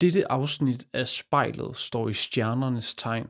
[0.00, 3.26] Dette afsnit af spejlet står i stjernernes tegn.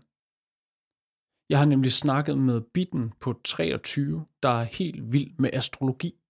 [1.48, 6.20] Jeg har nemlig snakket med Bitten på 23, der er helt vild med astrologi.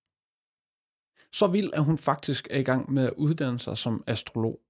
[1.32, 4.60] Så vild, at hun faktisk er i gang med at uddanne sig som astrolog.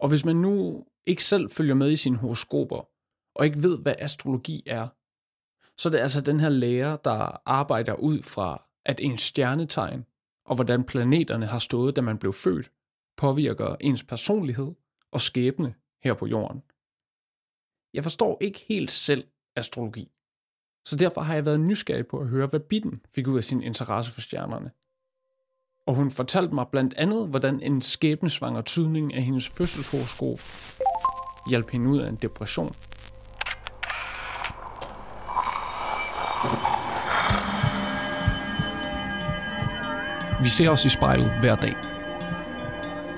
[0.00, 2.88] Og hvis man nu ikke selv følger med i sine horoskoper,
[3.34, 4.88] og ikke ved, hvad astrologi er,
[5.78, 10.04] så det er det altså den her lærer, der arbejder ud fra, at ens stjernetegn
[10.44, 12.72] og hvordan planeterne har stået, da man blev født,
[13.16, 14.74] påvirker ens personlighed
[15.12, 16.62] og skæbne her på jorden.
[17.94, 19.26] Jeg forstår ikke helt selv
[19.56, 20.12] astrologi,
[20.84, 23.62] så derfor har jeg været nysgerrig på at høre, hvad Bitten fik ud af sin
[23.62, 24.70] interesse for stjernerne.
[25.86, 30.40] Og hun fortalte mig blandt andet, hvordan en skæbnesvanger tydning af hendes fødselshoroskop
[31.50, 32.74] hjalp hende ud af en depression.
[40.42, 41.93] Vi ser os i spejlet hver dag.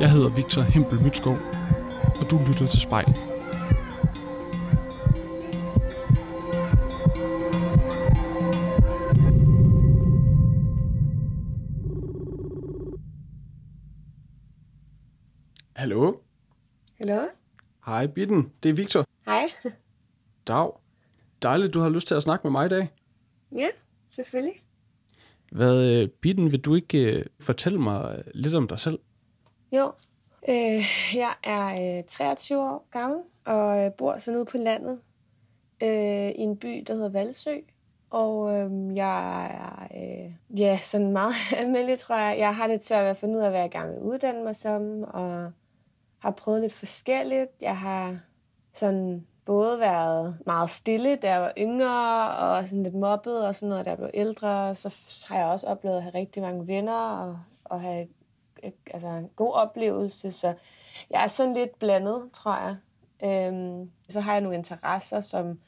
[0.00, 1.38] Jeg hedder Victor Hempel Mytskov,
[2.20, 3.06] og du lytter til spejl.
[15.76, 16.12] Hallo?
[16.98, 17.20] Hallo?
[17.86, 19.04] Hej Bitten, det er Victor.
[19.26, 19.50] Hej.
[20.48, 20.70] Dag.
[21.42, 22.88] Dejligt, du har lyst til at snakke med mig i dag.
[23.52, 23.68] Ja,
[24.10, 24.54] selvfølgelig.
[25.52, 28.98] Hvad, øh, Bitten, vil du ikke uh, fortælle mig lidt om dig selv?
[29.72, 29.92] Jo,
[30.48, 30.82] øh,
[31.14, 35.00] jeg er øh, 23 år gammel og øh, bor sådan ude på landet
[35.82, 37.56] øh, i en by, der hedder Valsø.
[38.10, 42.38] Og øh, jeg er øh, ja, sådan meget almindelig, tror jeg.
[42.38, 45.02] Jeg har lidt svært at finde ud af, hvad jeg gerne vil uddanne mig som,
[45.02, 45.52] og
[46.18, 47.50] har prøvet lidt forskelligt.
[47.60, 48.18] Jeg har
[48.72, 53.68] sådan både været meget stille, da jeg var yngre, og sådan lidt mobbet og sådan
[53.68, 54.74] noget, da jeg blev ældre.
[54.74, 54.94] Så
[55.28, 58.08] har jeg også oplevet at have rigtig mange venner og, og have et,
[58.90, 60.32] altså en god oplevelse.
[60.32, 60.54] Så
[61.10, 62.76] jeg er sådan lidt blandet, tror jeg.
[63.24, 65.60] Øhm, så har jeg nogle interesser, som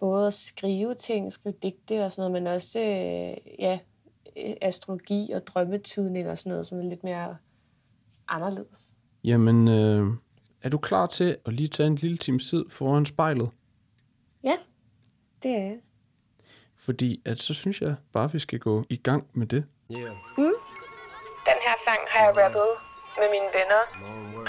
[0.00, 3.78] både at skrive ting, skrive digte og sådan noget, men også øh, ja,
[4.60, 7.36] astrologi og drømmetydning og sådan noget, som er lidt mere
[8.28, 8.96] anderledes.
[9.24, 10.06] Jamen, øh,
[10.62, 13.50] er du klar til at lige tage en lille times tid foran spejlet?
[14.42, 14.56] Ja,
[15.42, 15.78] det er jeg.
[16.76, 19.64] Fordi at så synes jeg bare, vi skal gå i gang med det.
[19.90, 20.52] Mm.
[21.46, 22.68] Den her sang har jeg rappet
[23.18, 23.82] med mine venner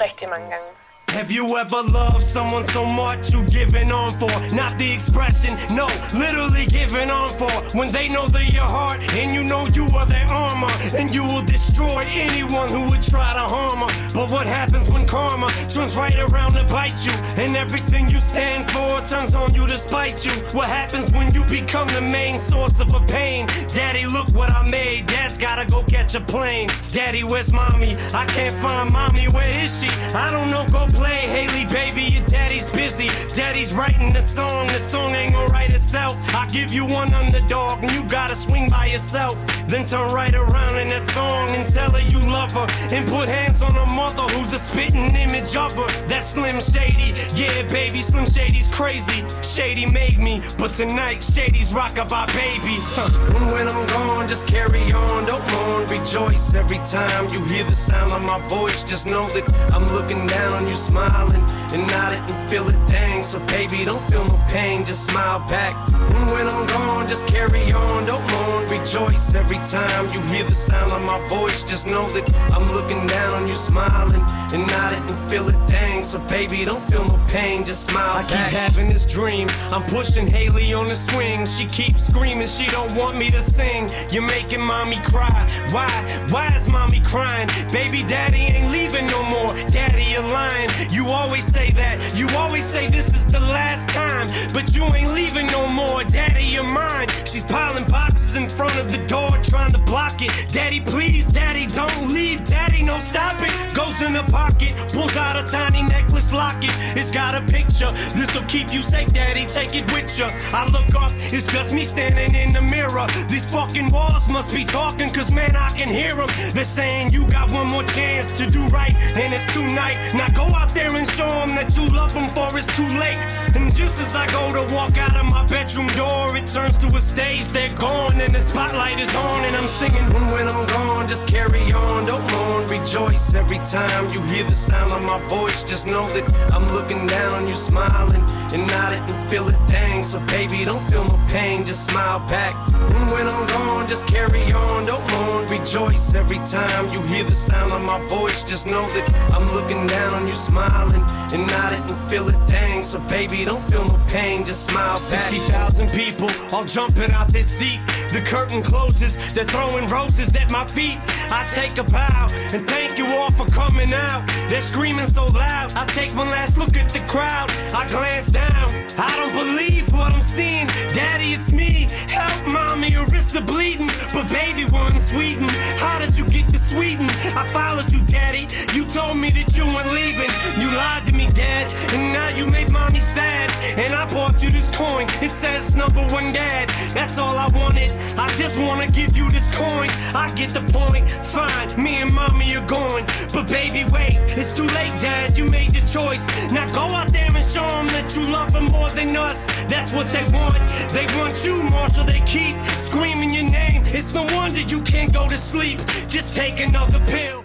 [0.03, 0.69] rigtig mange gange.
[1.17, 4.29] Have you ever loved someone so much you given on for?
[4.53, 7.49] Not the expression, no, literally giving on for.
[7.75, 11.23] When they know they're your heart and you know you are their armor, and you
[11.23, 14.13] will destroy anyone who would try to harm her.
[14.13, 17.13] But what happens when karma turns right around to bite you?
[17.35, 20.31] And everything you stand for turns on you to spite you.
[20.53, 23.47] What happens when you become the main source of a pain?
[23.73, 25.07] Daddy, look what I made.
[25.07, 26.69] Dad's gotta go catch a plane.
[26.89, 27.97] Daddy, where's mommy?
[28.13, 29.27] I can't find mommy.
[29.29, 29.89] Where is she?
[30.13, 30.63] I don't know.
[30.71, 31.06] Go play.
[31.09, 33.09] Haley, baby, your daddy's busy.
[33.35, 34.67] Daddy's writing the song.
[34.67, 36.13] The song ain't gonna write itself.
[36.33, 39.35] I give you one underdog, and you gotta swing by yourself.
[39.67, 42.67] Then turn right around in that song and tell her you love her.
[42.95, 46.07] And put hands on her mother, who's a spitting image of her.
[46.07, 47.13] That Slim Shady.
[47.35, 49.23] Yeah, baby, Slim Shady's crazy.
[49.41, 52.77] Shady made me, but tonight Shady's rockabye baby.
[52.95, 53.35] Huh.
[53.35, 57.75] And when I'm gone, just carry on, don't mourn, rejoice every time you hear the
[57.75, 58.83] sound of my voice.
[58.83, 59.43] Just know that
[59.73, 61.43] I'm looking down on you, smiling
[61.73, 62.77] and nodding and feel it.
[62.87, 65.73] Dang, so baby, don't feel no pain, just smile back.
[65.93, 70.55] And when I'm gone, just carry on, don't mourn, rejoice every time you hear the
[70.55, 71.63] sound of my voice.
[71.63, 75.57] Just know that I'm looking down on you, smiling and nodding and feel it.
[75.67, 78.49] Dang, so baby, don't feel no pain, just smile I back.
[78.49, 81.45] keep having this dream, I'm pushing Haley on the swing.
[81.45, 83.89] She keeps screaming, she don't want me to sing.
[84.11, 85.45] You're making mommy cry.
[85.71, 85.89] Why?
[86.29, 87.49] Why is mommy crying?
[87.71, 89.53] Baby daddy ain't leaving no more.
[89.67, 90.69] Daddy, you're lying.
[90.91, 94.27] You always say that, you always say this is the last time.
[94.53, 97.07] But you ain't leaving no more, daddy, you're mine.
[97.25, 100.31] She's piling boxes in front of the door, trying to block it.
[100.51, 102.43] Daddy, please, daddy, don't leave.
[102.45, 103.75] Daddy, no, stop it.
[103.75, 106.71] Goes in the pocket, pulls out a tiny necklace locket.
[106.95, 110.25] It's got a picture, this'll keep you safe, daddy, take it with you.
[110.53, 113.07] I look up, it's just me standing in the mirror.
[113.27, 116.29] These fucking walls must be talking, cause man, I can hear them.
[116.53, 120.13] They're saying you got one more chance to do right, and it's tonight.
[120.13, 123.17] Now go out there and show them that you love them, for it's too late.
[123.55, 126.87] And just as I go to walk out of my bedroom door, it turns to
[126.95, 130.03] a stage, they're gone, and the spotlight is on, and I'm singing.
[130.15, 133.33] And when I'm gone, just carry on, don't mourn, rejoice.
[133.33, 137.33] Every time you hear the sound of my voice, just know that I'm looking down
[137.33, 138.23] on you, smiling,
[138.53, 140.03] and nodding and feel it dang.
[140.03, 142.53] So baby, don't feel no pain, just smile back.
[142.73, 146.13] And when I'm gone, just carry on, don't mourn, rejoice.
[146.13, 150.13] Every time you hear the sound of my voice, just know that I'm looking down
[150.13, 152.83] on you, smiling, and nodding and feel it dang.
[152.83, 155.29] So baby, don't feel no pain, just smile back.
[155.29, 157.79] 60,000 people all jumping out this seat.
[158.11, 160.97] The curtain closes, they're throwing roses at my feet.
[161.29, 164.23] I take a bow and thank you all for coming out.
[164.47, 165.73] They're screaming so loud.
[165.75, 167.51] I take one last look at the crowd.
[167.73, 168.69] I glance down.
[168.97, 170.67] I don't believe what I'm seeing.
[170.95, 171.87] Daddy, it's me.
[172.09, 173.89] Help, mommy, your wrists are bleeding.
[174.13, 175.49] But baby, we're in Sweden.
[175.77, 177.09] How did you get to Sweden?
[177.35, 178.47] I followed you, daddy.
[178.73, 180.29] You told me that you weren't leaving.
[180.59, 181.73] You lied to me, dad.
[181.93, 183.51] And now you made mommy sad.
[183.77, 185.07] And I bought you this coin.
[185.21, 186.69] It says number one dad.
[186.93, 187.91] That's all I wanted.
[188.17, 189.89] I just wanna give you this coin.
[190.15, 191.11] I get the point.
[191.11, 193.05] Fine, me and mommy are going.
[193.33, 195.37] But baby, wait, it's too late, dad.
[195.37, 196.25] You made your choice.
[196.51, 199.45] Now go out there and show them that you love them more than us.
[199.67, 200.57] That's what they want.
[200.91, 202.05] They want you, Marshall.
[202.05, 203.83] They keep screaming your name.
[203.87, 205.79] It's no wonder you can't go to sleep.
[206.07, 207.43] Just take another pill.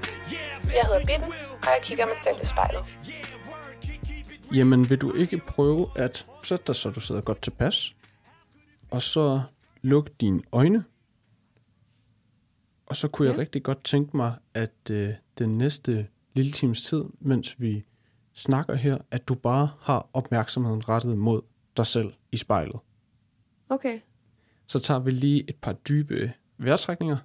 [0.74, 1.32] Jeg hedder Bitten,
[1.62, 2.98] og jeg kigger mig selv i spejlet.
[4.54, 7.96] Jamen, vil du ikke prøve at sætte dig, så du sidder godt tilpas?
[8.90, 9.40] Og så
[9.82, 10.84] luk dine øjne.
[12.86, 13.32] Og så kunne ja.
[13.32, 17.84] jeg rigtig godt tænke mig, at øh, den næste lille times tid, mens vi
[18.34, 21.40] snakker her, at du bare har opmærksomheden rettet mod
[21.76, 22.80] dig selv i spejlet.
[23.68, 24.00] Okay.
[24.66, 27.16] Så tager vi lige et par dybe vejrtrækninger.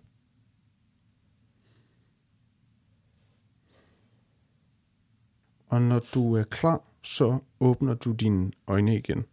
[5.67, 9.25] Og når du er klar, så åbner du dine øjne igen.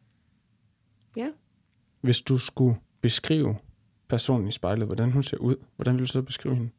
[1.16, 1.30] Ja.
[2.00, 3.56] Hvis du skulle beskrive
[4.08, 6.70] personen i spejlet, hvordan hun ser ud, hvordan vil du så beskrive hende?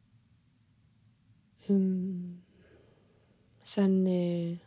[1.70, 2.36] Øhm,
[3.62, 4.06] sådan...
[4.06, 4.58] Øh,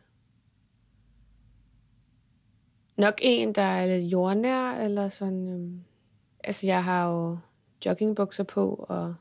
[2.98, 5.50] nok en, der er lidt jordnær, eller sådan...
[5.50, 5.82] Øh,
[6.44, 7.38] altså, jeg har jo
[7.86, 9.16] joggingbukser på, og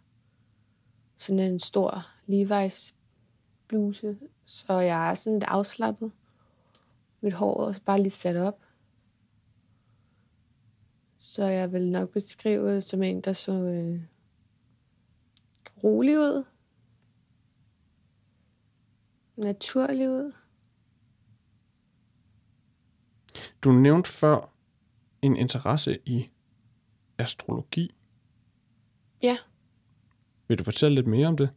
[1.16, 2.94] sådan en stor Levi's
[3.68, 6.12] bluse, så jeg er sådan lidt afslappet.
[7.20, 8.62] Mit hår er bare lige sat op.
[11.18, 14.00] Så jeg vil nok beskrive det som en, der så øh,
[15.84, 16.44] rolig ud.
[19.36, 20.32] Naturlig ud.
[23.64, 24.52] Du nævnte før
[25.22, 26.28] en interesse i
[27.18, 27.94] astrologi.
[29.22, 29.38] Ja,
[30.48, 31.50] Vil du fortælle lidt mere om det?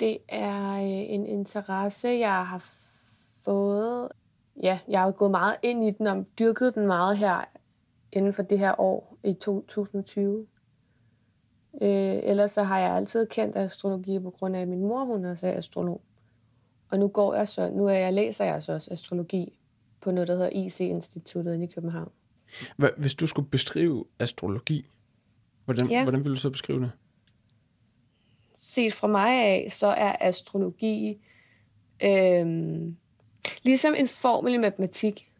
[0.00, 2.70] Det er øh, en interesse, jeg har
[3.44, 4.08] fået.
[4.62, 7.44] Ja, jeg har gået meget ind i den og dyrket den meget her
[8.12, 10.46] inden for det her år i 2020.
[11.82, 15.24] Øh, ellers så har jeg altid kendt astrologi på grund af, at min mor hun
[15.24, 16.00] også er astrolog.
[16.90, 19.58] Og nu går jeg så, nu er jeg læser jeg så også astrologi
[20.00, 22.10] på noget, der hedder IC-instituttet i København.
[22.82, 24.90] Hva- Hvis du skulle beskrive astrologi,
[25.64, 26.02] hvordan, Ja.
[26.02, 26.90] hvordan vil du så beskrive det?
[28.56, 31.18] Set fra mig af, så er astrologi
[32.02, 32.96] øhm,
[33.62, 35.30] ligesom en formel i matematik.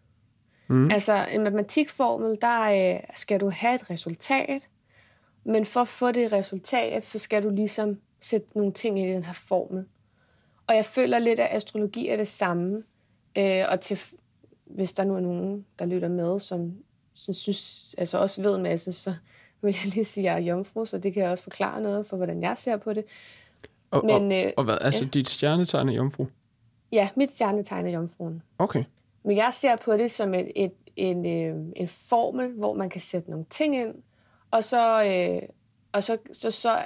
[0.69, 0.91] Mm.
[0.91, 4.69] Altså en matematikformel, der øh, skal du have et resultat,
[5.45, 9.13] men for at få det resultat, så skal du ligesom sætte nogle ting ind i
[9.13, 9.85] den her formel.
[10.67, 12.83] Og jeg føler lidt, at astrologi er det samme.
[13.37, 13.99] Øh, og til,
[14.65, 16.75] hvis der nu er nogen, der lytter med, som,
[17.15, 19.15] som synes, altså også ved en masse, så
[19.63, 22.07] vil jeg lige sige, at jeg er jomfru, så det kan jeg også forklare noget
[22.07, 23.05] for, hvordan jeg ser på det.
[23.91, 25.11] Og, Men, og, øh, og hvad, altså ja.
[25.11, 26.27] dit stjernetegn er jomfru?
[26.93, 28.43] Ja, mit stjernetegn er jomfruen.
[28.59, 28.85] Okay.
[29.23, 33.01] Men jeg ser på det som et, et, en, øh, en formel, hvor man kan
[33.01, 33.95] sætte nogle ting ind,
[34.51, 35.49] og så, øh,
[35.93, 36.79] og så, så, så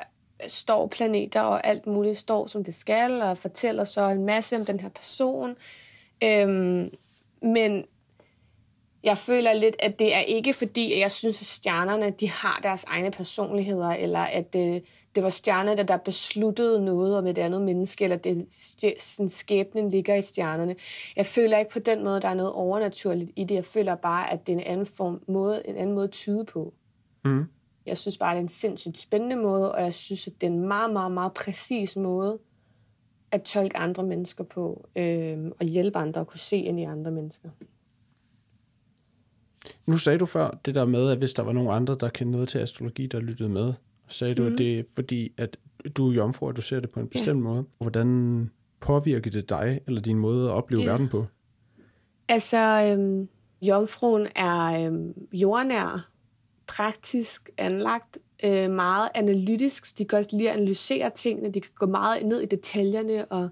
[0.47, 4.65] står planeter og alt muligt står, som det skal, og fortæller så en masse om
[4.65, 5.57] den her person.
[6.23, 6.91] Øhm,
[7.43, 7.85] men
[9.02, 12.61] jeg føler lidt, at det er ikke fordi, at jeg synes, at stjernerne de har
[12.62, 14.80] deres egne personligheder, eller at øh,
[15.14, 18.47] det var stjernerne, der besluttede noget om et andet menneske, eller det,
[19.02, 20.76] sådan skæbnen ligger i stjernerne.
[21.16, 23.54] Jeg føler ikke på den måde, der er noget overnaturligt i det.
[23.54, 26.45] Jeg føler bare, at det er en anden, form, måde, en anden måde at tyde
[26.45, 26.75] på.
[27.25, 27.45] Mm.
[27.87, 30.50] Jeg synes bare, det er en sindssygt spændende måde, og jeg synes, at det er
[30.50, 32.38] en meget, meget, meget præcis måde
[33.30, 37.11] at tolke andre mennesker på, øh, og hjælpe andre at kunne se ind i andre
[37.11, 37.49] mennesker.
[39.87, 42.33] Nu sagde du før det der med, at hvis der var nogen andre, der kendte
[42.33, 43.73] noget til astrologi, der lyttede med,
[44.09, 44.52] sagde du, mm.
[44.52, 45.57] at det er fordi, at
[45.97, 47.49] du er jomfru, og du ser det på en bestemt ja.
[47.49, 47.64] måde.
[47.79, 48.50] Hvordan
[48.81, 50.90] påvirker det dig, eller din måde at opleve ja.
[50.90, 51.26] verden på?
[52.29, 53.29] Altså, øhm,
[53.62, 56.11] jomfruen er øhm, jordnær,
[56.67, 59.99] praktisk anlagt, øh, meget analytisk.
[59.99, 61.50] De kan også lide at analysere tingene.
[61.50, 63.49] De kan gå meget ned i detaljerne og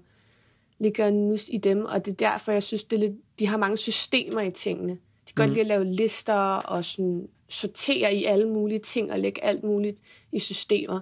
[0.79, 1.85] ligge nus i dem.
[1.85, 4.97] Og det er derfor, jeg synes, det er lidt, de har mange systemer i tingene.
[5.35, 5.47] Kan mm.
[5.47, 9.63] godt lide at lave lister og sådan sortere i alle mulige ting og lægge alt
[9.63, 10.99] muligt i systemer.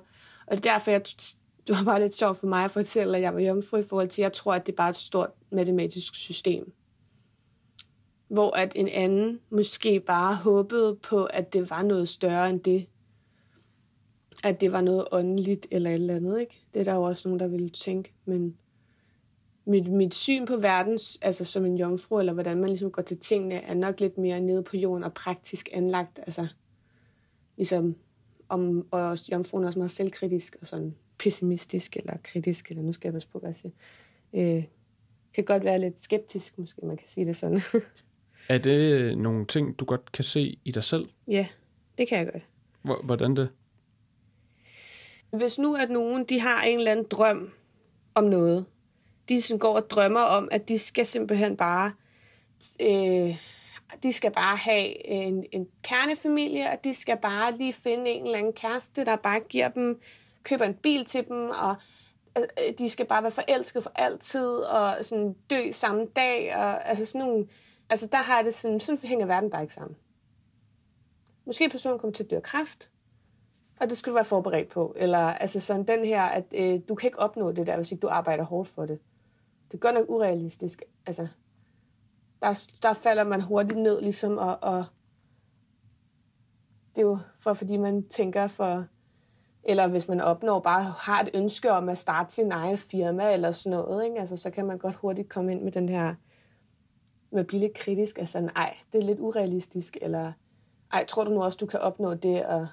[0.48, 1.02] Og det er derfor, jeg,
[1.68, 4.10] det var bare lidt sjovt for mig at fortælle, at jeg var jomfru i forhold
[4.10, 6.74] til, at jeg tror, at det er bare et stort matematisk system.
[8.28, 12.86] Hvor at en anden måske bare håbede på, at det var noget større end det.
[14.44, 16.62] At det var noget åndeligt eller et eller andet, ikke?
[16.74, 18.58] Det er der jo også nogen, der ville tænke, men
[19.68, 23.18] mit, mit syn på verden, altså som en jomfru, eller hvordan man ligesom går til
[23.18, 26.20] tingene, er nok lidt mere nede på jorden og praktisk anlagt.
[26.20, 26.48] Altså,
[27.58, 27.96] ligesom
[28.50, 33.08] om, og jomfruen er også meget selvkritisk og sådan pessimistisk eller kritisk, eller nu skal
[33.08, 33.72] jeg passe på, hvad jeg siger.
[34.34, 34.64] Øh,
[35.34, 37.62] kan godt være lidt skeptisk, måske man kan sige det sådan.
[38.50, 41.10] er det nogle ting, du godt kan se i dig selv?
[41.28, 41.48] Ja,
[41.98, 42.44] det kan jeg godt.
[43.06, 43.50] Hvordan det?
[45.30, 47.52] Hvis nu at nogen, de har en eller anden drøm
[48.16, 48.66] om noget,
[49.30, 51.94] de sådan går og drømmer om, at de skal simpelthen bare...
[52.82, 53.38] Øh,
[54.04, 58.38] de skal bare have en, en kernefamilie, og de skal bare lige finde en eller
[58.38, 60.02] anden kæreste, der bare giver dem,
[60.44, 61.76] køber en bil til dem, og
[62.38, 66.90] øh, øh de skal bare være forelsket for altid, og sådan dø samme dag, og
[66.90, 67.48] altså sådan nogle,
[67.90, 69.98] altså der har det sådan, sådan hænger verden bare ikke sammen.
[71.46, 72.90] Måske personen kommer til at dø af kræft,
[73.80, 74.94] og det skal du være forberedt på.
[74.98, 78.02] Eller altså sådan den her, at øh, du kan ikke opnå det der, hvis ikke
[78.02, 79.00] du arbejder hårdt for det
[79.68, 80.84] det er godt nok urealistisk.
[81.06, 81.28] Altså,
[82.42, 84.86] der, der falder man hurtigt ned, ligesom, og, og
[86.96, 88.86] det er jo for, fordi man tænker for,
[89.64, 93.52] eller hvis man opnår bare har et ønske om at starte sin egen firma eller
[93.52, 94.20] sådan noget, ikke?
[94.20, 96.16] Altså, så kan man godt hurtigt komme ind med den her,
[97.32, 100.32] med at blive lidt kritisk, altså nej, det er lidt urealistisk, eller
[100.94, 102.68] ej, tror du nu også, du kan opnå det, og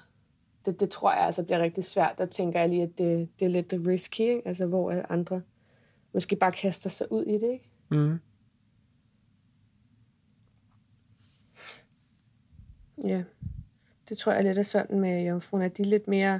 [0.65, 3.45] det, det tror jeg altså bliver rigtig svært, der tænker jeg lige, at det, det
[3.45, 4.41] er lidt risky, ikke?
[4.45, 5.41] altså hvor andre
[6.15, 7.69] måske bare kaster sig ud i det, ikke?
[7.89, 8.19] Mm.
[13.03, 13.23] Ja,
[14.09, 16.39] det tror jeg lidt er sådan med jomfruen, at de er lidt mere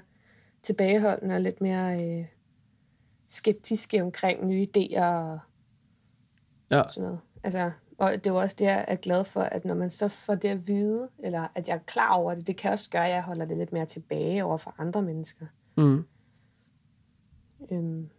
[0.61, 2.25] tilbageholdende og lidt mere øh,
[3.27, 5.39] skeptiske omkring nye idéer og
[6.71, 6.83] ja.
[6.89, 7.19] sådan noget.
[7.43, 10.07] Altså, og det er jo også det, jeg er glad for, at når man så
[10.07, 13.07] får det at vide, eller at jeg er klar over det, det kan også gøre,
[13.07, 15.45] at jeg holder det lidt mere tilbage over for andre mennesker.
[15.77, 16.05] Mm.
[17.71, 18.09] Øhm,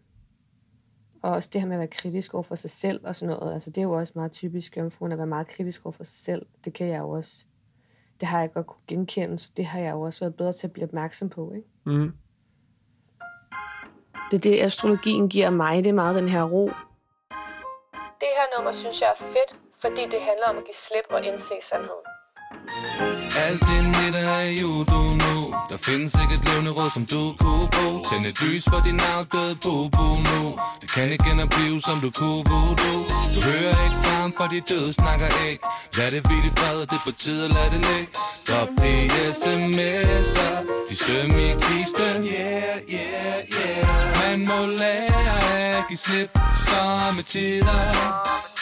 [1.26, 3.54] og også det her med at være kritisk over for sig selv og sådan noget.
[3.54, 6.16] Altså, det er jo også meget typisk jomfruen at være meget kritisk over for sig
[6.24, 6.46] selv.
[6.64, 7.44] Det kan jeg jo også.
[8.20, 10.66] Det har jeg godt kunne genkende, så det har jeg jo også været bedre til
[10.66, 11.52] at blive opmærksom på.
[11.52, 11.68] Ikke?
[11.84, 12.12] Mm.
[14.30, 15.84] Det er det, astrologien giver mig.
[15.84, 16.66] Det er meget den her ro.
[18.20, 21.24] Det her nummer synes jeg er fedt, fordi det handler om at give slip og
[21.24, 23.15] indse sandheden.
[23.44, 25.36] Alt det nitter er jo du nu.
[25.70, 29.00] Der findes ikke et levende råd, som du kunne bruge Tænd et lys for din
[29.14, 30.42] afdøde bobo nu.
[30.80, 32.98] Det kan ikke genopleve, som du kunne voodoo.
[33.34, 35.64] Du hører ikke frem, for de døde snakker ikke.
[35.98, 38.08] Lad det hvile i fred, det er på tide at lade det ligge.
[38.48, 38.94] Drop de
[39.40, 40.56] sms'er,
[40.88, 42.18] de søm i kisten.
[42.24, 43.86] Yeah, yeah, yeah.
[44.22, 46.30] Man må lære at give slip.
[46.68, 48.55] Som tider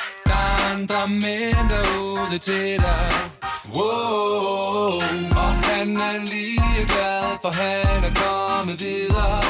[0.71, 3.25] andre mænd derude til dig
[3.73, 5.01] Wow,
[5.43, 9.43] og han er lige glad, for han er kommet videre.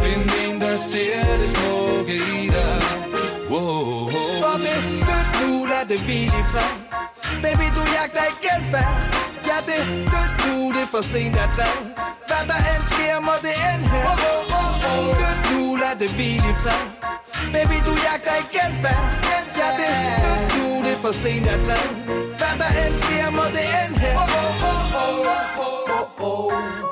[0.00, 2.80] Find en, der ser det smukke i dig.
[3.50, 4.10] Wow.
[4.42, 6.74] For det dødt nu, lad det hvile i fred.
[7.42, 8.94] Baby, du jagter ikke genfærd.
[9.48, 9.82] Ja, det
[10.12, 11.80] dødt nu, det er for sent at drev.
[12.28, 14.73] Hvad der end sker, må det end her.
[15.20, 16.82] Dødt nu, lad det hvile i fred.
[17.54, 19.04] Baby, du jagter ikke genfærd.
[19.60, 19.90] Ja, det
[20.24, 21.88] dødt nu, det er for sent at drev.
[22.38, 24.16] Hvad der end sker, må det end her.
[24.16, 25.26] Oh, oh, oh,
[25.64, 26.83] oh, oh, oh,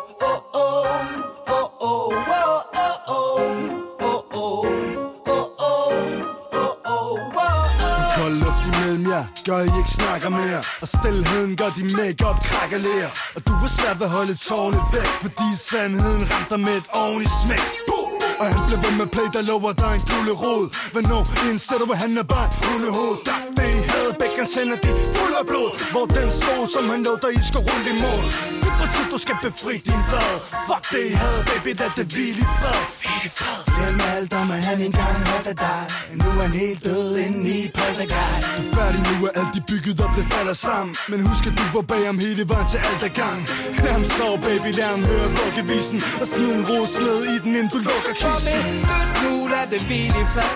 [9.23, 10.61] jer gør I ikke snakker mere?
[10.83, 13.11] Og stillheden gør din make-up krakalerer.
[13.37, 17.35] Og du er svært ved at holde tårne væk Fordi sandheden ramte med et ordentligt
[17.43, 17.65] smæk.
[18.41, 21.99] Og han blev ved med play, der lover dig en gulerod Hvornår indser du, at
[22.05, 23.17] han er bare en hundehoved?
[23.29, 26.55] Der det i hadet, begge hans hænder, det er fuld af blod Hvor den så,
[26.75, 28.21] som han lovede dig, I skal rulle imod
[28.63, 30.39] Det på tid, du skal befri din vrede
[30.69, 32.81] Fuck det i hadet, baby, lad det hvile i fred.
[33.77, 35.83] Glem alt om, at han engang havde dig?
[36.21, 38.47] Nu er han helt død inde i poltergeist.
[38.57, 40.95] Så færdig nu er alt de bygget op, det falder sammen.
[41.11, 43.41] Men husk, at du var bag om hele vejen til alt er gang.
[43.85, 45.99] Lad ham sove, baby, lad ham høre vuggevisen.
[46.21, 48.47] Og smid en ros ned i den, inden du lukker kisten.
[48.49, 50.55] det dødt nu, lad det hvile i fred.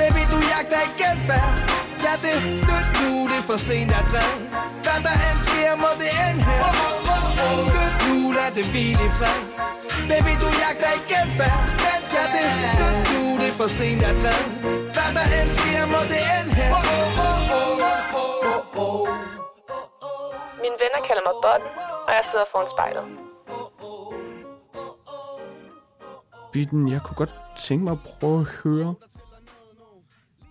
[0.00, 2.36] Baby, du jagter ikke genfærd Ja, det
[2.68, 4.34] dødt nu, det er for sent at drev
[4.84, 6.62] Hvad der end sker, må det ende her.
[7.74, 9.38] Dødt nu, lad det hvile i fred.
[10.10, 11.60] Baby, du jagter ikke genfærd
[12.16, 12.46] Ja, det
[12.80, 14.44] dødt nu, det er for sent at drev
[14.96, 16.70] Hvad der end sker, må det ende her.
[20.62, 21.70] Mine venner kalder mig Botten,
[22.06, 23.04] og jeg sidder foran spejlet.
[26.52, 27.34] Bitten, jeg kunne godt
[27.66, 28.94] tænke mig at prøve at høre.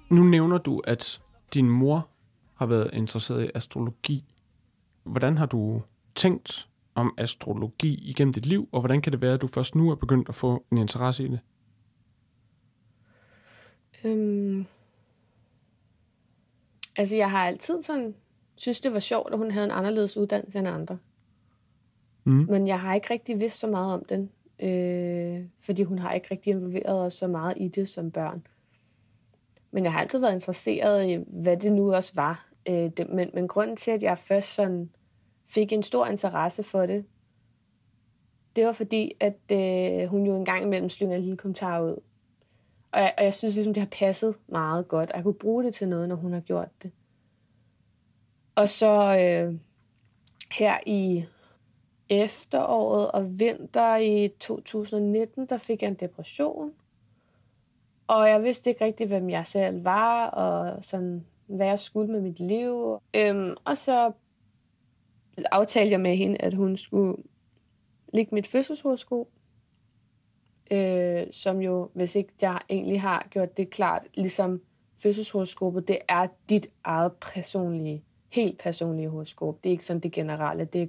[0.10, 1.20] Nu nævner du, at
[1.56, 2.10] din mor
[2.54, 4.24] har været interesseret i astrologi.
[5.04, 5.82] Hvordan har du
[6.16, 9.90] tænkt om astrologi igennem dit liv, og hvordan kan det være, at du først nu
[9.90, 11.40] er begyndt at få en interesse i det?
[14.04, 14.66] Øhm,
[16.96, 18.16] altså, jeg har altid sådan
[18.56, 20.98] synes, det var sjovt, at hun havde en anderledes uddannelse end andre.
[22.24, 22.48] Mm.
[22.50, 26.28] Men jeg har ikke rigtig vidst så meget om den, øh, fordi hun har ikke
[26.32, 28.48] rigtig involveret os så meget i det som børn.
[29.76, 32.48] Men jeg har altid været interesseret i, hvad det nu også var.
[32.66, 34.90] Øh, det, men, men grunden til, at jeg først sådan
[35.46, 37.06] fik en stor interesse for det,
[38.56, 42.02] det var fordi, at øh, hun jo engang imellem slynger en lille kommentar ud.
[42.92, 45.12] Og jeg, og jeg synes ligesom, det har passet meget godt.
[45.12, 46.92] Og jeg kunne bruge det til noget, når hun har gjort det.
[48.56, 49.56] Og så øh,
[50.52, 51.26] her i
[52.10, 56.74] efteråret og vinter i 2019, der fik jeg en depression.
[58.08, 62.22] Og jeg vidste ikke rigtig, hvem jeg selv var, og sådan, hvad jeg skulle med
[62.22, 63.00] mit liv.
[63.14, 64.12] Øhm, og så
[65.52, 67.18] aftalte jeg med hende, at hun skulle
[68.14, 69.28] lægge mit fødselshoroskop.
[70.72, 74.62] Øh, som jo, hvis ikke jeg egentlig har gjort det klart, ligesom
[75.04, 79.64] fødselshoroskopet, det er dit eget personlige, helt personlige horoskop.
[79.64, 80.66] Det er ikke sådan det generelle.
[80.66, 80.88] Det er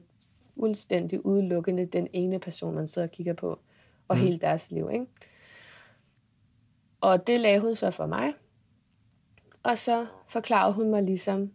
[0.61, 3.59] fuldstændig udelukkende den ene person, man sidder og kigger på,
[4.09, 4.23] og mm.
[4.23, 4.91] hele deres liv.
[4.93, 5.07] Ikke?
[7.01, 8.35] Og det lagde hun så for mig.
[9.63, 11.53] Og så forklarede hun mig ligesom,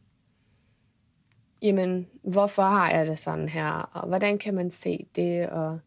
[1.62, 5.80] jamen, hvorfor har jeg det sådan her, og hvordan kan man se det, og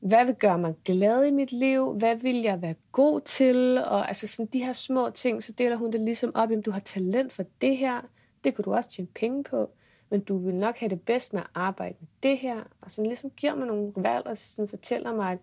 [0.00, 4.08] hvad vil gøre mig glad i mit liv, hvad vil jeg være god til, og
[4.08, 6.80] altså sådan de her små ting, så deler hun det ligesom op, jamen du har
[6.80, 8.00] talent for det her,
[8.44, 9.70] det kunne du også tjene penge på,
[10.10, 13.06] men du vil nok have det bedst med at arbejde med det her, og sådan
[13.06, 15.38] ligesom giver mig nogle valg, og sådan fortæller mig, at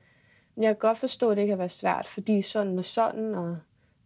[0.58, 3.58] jeg kan godt forstå, at det kan være svært, fordi sådan og sådan, og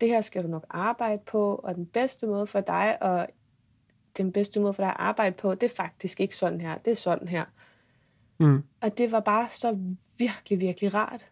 [0.01, 3.27] det her skal du nok arbejde på, og den bedste måde for dig, og
[4.17, 6.91] den bedste måde for dig at arbejde på, det er faktisk ikke sådan her, det
[6.91, 7.45] er sådan her.
[8.39, 8.63] Mm.
[8.81, 9.79] Og det var bare så
[10.17, 11.31] virkelig, virkelig rart.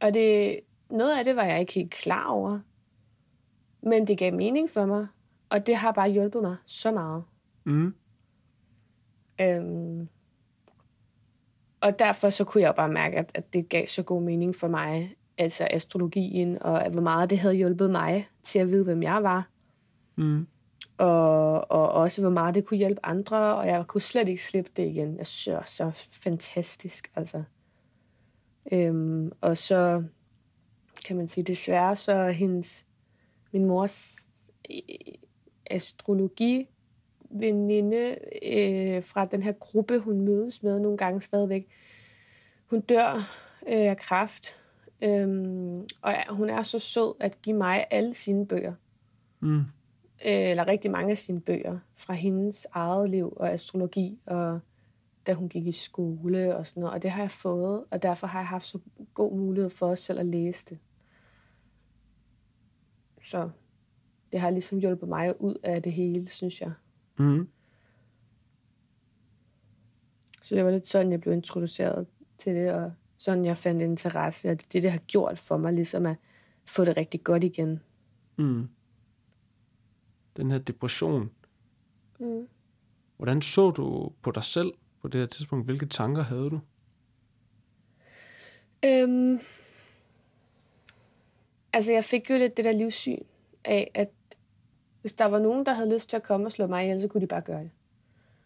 [0.00, 2.60] Og det, noget af det var jeg ikke helt klar over.
[3.82, 5.06] Men det gav mening for mig.
[5.48, 7.24] Og det har bare hjulpet mig så meget.
[7.64, 7.94] Mm.
[9.40, 10.08] Øhm,
[11.82, 14.68] og derfor så kunne jeg bare mærke, at, at det gav så god mening for
[14.68, 19.22] mig, altså astrologien, og hvor meget det havde hjulpet mig til at vide, hvem jeg
[19.22, 19.48] var.
[20.16, 20.46] Mm.
[20.98, 24.70] Og, og også hvor meget det kunne hjælpe andre, og jeg kunne slet ikke slippe
[24.76, 25.18] det igen.
[25.18, 27.42] Jeg synes, det var så fantastisk, altså.
[28.72, 30.02] Øhm, og så
[31.04, 32.86] kan man sige, desværre så hendes,
[33.52, 34.16] min mors
[34.70, 35.14] øh,
[35.70, 36.68] astrologi
[37.32, 41.68] veninde øh, fra den her gruppe, hun mødes med nogle gange stadigvæk.
[42.66, 43.14] Hun dør
[43.66, 44.60] øh, af kræft,
[45.02, 48.74] øhm, og hun er så sød at give mig alle sine bøger.
[49.40, 49.58] Mm.
[50.24, 54.60] Øh, eller rigtig mange af sine bøger fra hendes eget liv og astrologi, og
[55.26, 56.94] da hun gik i skole og sådan noget.
[56.94, 58.78] Og det har jeg fået, og derfor har jeg haft så
[59.14, 60.78] god mulighed for os selv at læse det.
[63.24, 63.50] Så
[64.32, 66.72] det har ligesom hjulpet mig ud af det hele, synes jeg.
[67.16, 67.48] Mm.
[70.42, 72.06] Så det var lidt sådan, jeg blev introduceret
[72.38, 75.72] til det, og sådan jeg fandt interesse, og det det, det har gjort for mig,
[75.72, 76.16] ligesom at
[76.64, 77.80] få det rigtig godt igen.
[78.36, 78.68] Mm.
[80.36, 81.30] Den her depression.
[82.18, 82.48] Mm.
[83.16, 85.66] Hvordan så du på dig selv på det her tidspunkt?
[85.66, 86.60] Hvilke tanker havde du?
[88.84, 89.40] Øhm,
[91.72, 93.22] altså, jeg fik jo lidt det der livssyn
[93.64, 94.10] af, at
[95.02, 97.08] Hvis der var nogen, der havde lyst til at komme og slå mig ihjel, så
[97.08, 97.70] kunne de bare gøre det.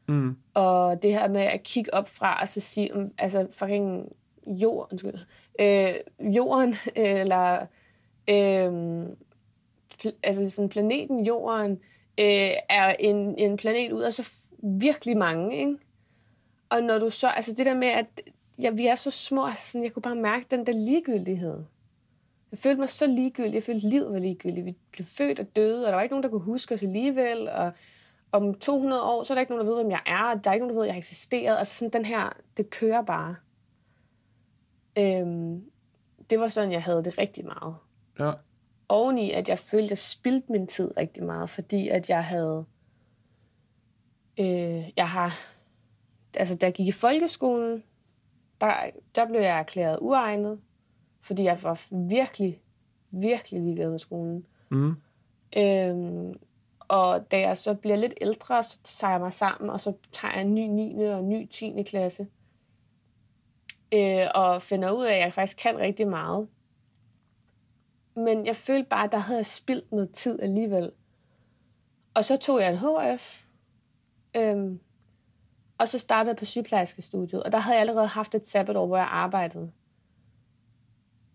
[0.08, 0.36] Mm.
[0.54, 4.12] Og det her med at kigge op fra og så sige, om- altså fucking
[4.46, 5.14] jord, undskyld,
[5.60, 5.94] øh,
[6.36, 7.66] jorden, eller
[8.28, 9.02] øh,
[10.04, 11.70] pl- altså sådan planeten jorden,
[12.20, 14.30] øh, er en, en planet ud af så
[14.62, 15.76] virkelig mange, ikke?
[16.68, 18.06] Og når du så, altså det der med, at
[18.62, 21.56] ja, vi er så små, altså sådan, jeg kunne bare mærke den der ligegyldighed.
[22.56, 23.54] Jeg følte mig så ligegyldig.
[23.54, 24.66] Jeg følte, at livet var ligegyldigt.
[24.66, 27.48] Vi blev født og døde, og der var ikke nogen, der kunne huske os alligevel.
[27.48, 27.72] Og
[28.32, 30.22] om 200 år, så er der ikke nogen, der ved, hvem jeg er.
[30.22, 31.58] og Der er ikke nogen, der ved, at jeg har eksisteret.
[31.58, 33.36] Altså sådan den her, det kører bare.
[34.98, 35.64] Øhm,
[36.30, 37.76] det var sådan, jeg havde det rigtig meget.
[38.18, 38.32] Ja.
[38.88, 42.64] Oveni, at jeg følte, at jeg spildte min tid rigtig meget, fordi at jeg havde...
[44.40, 45.32] Øh, jeg har...
[46.36, 47.82] Altså, da jeg gik i folkeskolen,
[48.60, 48.74] der,
[49.14, 50.60] der blev jeg erklæret uegnet,
[51.26, 52.60] fordi jeg var virkelig,
[53.10, 54.46] virkelig ligeglad med skolen.
[54.68, 54.94] Mm.
[55.56, 56.34] Øhm,
[56.78, 60.34] og da jeg så bliver lidt ældre, så tager jeg mig sammen, og så tager
[60.34, 61.04] jeg en ny 9.
[61.04, 61.82] og en ny 10.
[61.82, 62.26] klasse.
[63.94, 66.48] Øh, og finder ud af, at jeg faktisk kan rigtig meget.
[68.14, 70.92] Men jeg følte bare, at der havde jeg spildt noget tid alligevel.
[72.14, 73.44] Og så tog jeg en HF.
[74.36, 74.80] Øhm,
[75.78, 77.42] og så startede jeg på sygeplejerskestudiet.
[77.42, 79.72] Og der havde jeg allerede haft et sabbatår, hvor jeg arbejdede.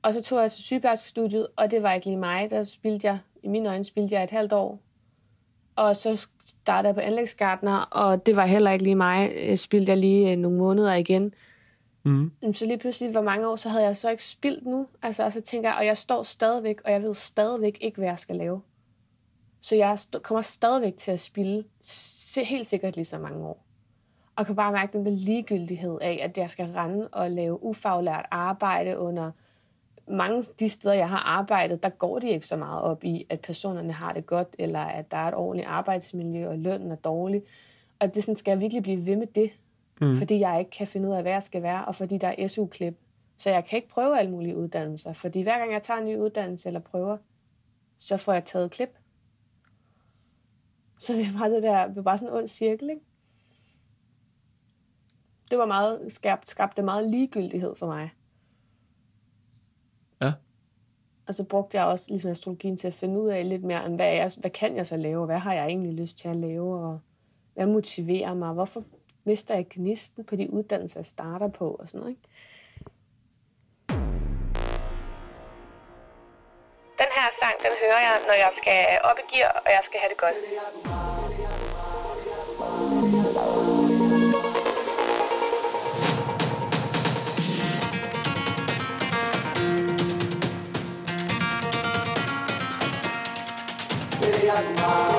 [0.02, 2.50] Og så tog jeg til sygeplejerskestudiet, og det var ikke lige mig.
[2.50, 4.80] Der spildte jeg, i mine øjne spildte jeg et halvt år.
[5.76, 9.34] Og så startede jeg på anlægsgartner, og det var heller ikke lige mig.
[9.48, 11.34] Jeg spildte jeg lige øh, nogle måneder igen.
[12.04, 12.32] Mm.
[12.54, 14.88] Så lige pludselig, hvor mange år, så havde jeg så ikke spildt nu.
[15.02, 18.08] Altså, og så tænker jeg, og jeg står stadigvæk, og jeg ved stadigvæk ikke, hvad
[18.08, 18.62] jeg skal lave.
[19.62, 21.64] Så jeg kommer stadigvæk til at spille
[22.38, 23.66] helt sikkert lige så mange år.
[24.36, 28.26] Og kan bare mærke den der ligegyldighed af, at jeg skal rende og lave ufaglært
[28.32, 29.32] arbejde under
[30.12, 33.26] mange af de steder, jeg har arbejdet, der går de ikke så meget op i,
[33.30, 36.96] at personerne har det godt, eller at der er et ordentligt arbejdsmiljø, og lønnen er
[36.96, 37.44] dårlig.
[38.00, 39.52] Og det sådan, skal jeg virkelig blive ved med det?
[40.02, 40.16] Mm.
[40.16, 42.48] Fordi jeg ikke kan finde ud af, hvad jeg skal være, og fordi der er
[42.48, 42.98] SU-klip.
[43.38, 46.18] Så jeg kan ikke prøve alle mulige uddannelser, fordi hver gang jeg tager en ny
[46.18, 47.18] uddannelse eller prøver,
[47.98, 48.98] så får jeg taget klip.
[51.00, 53.02] Så det er bare det der, det er bare sådan en ond cirkel, ikke?
[55.52, 58.12] Det var meget, skabt, skabte meget ligegyldighed for mig.
[60.22, 60.32] Ja.
[61.28, 63.96] Og så brugte jeg også ligesom astrologien til at finde ud af lidt mere, om
[63.96, 66.36] hvad, er, jeg- hvad kan jeg så lave, hvad har jeg egentlig lyst til at
[66.36, 67.00] lave, og
[67.54, 68.84] hvad motiverer mig, hvorfor
[69.24, 72.22] mister jeg gnisten på de uddannelser, jeg starter på, og sådan noget, ikke?
[77.02, 80.00] Den her sang, den hører jeg, når jeg skal op i gear, og jeg skal
[80.00, 80.36] have det godt.
[94.54, 95.11] I'll be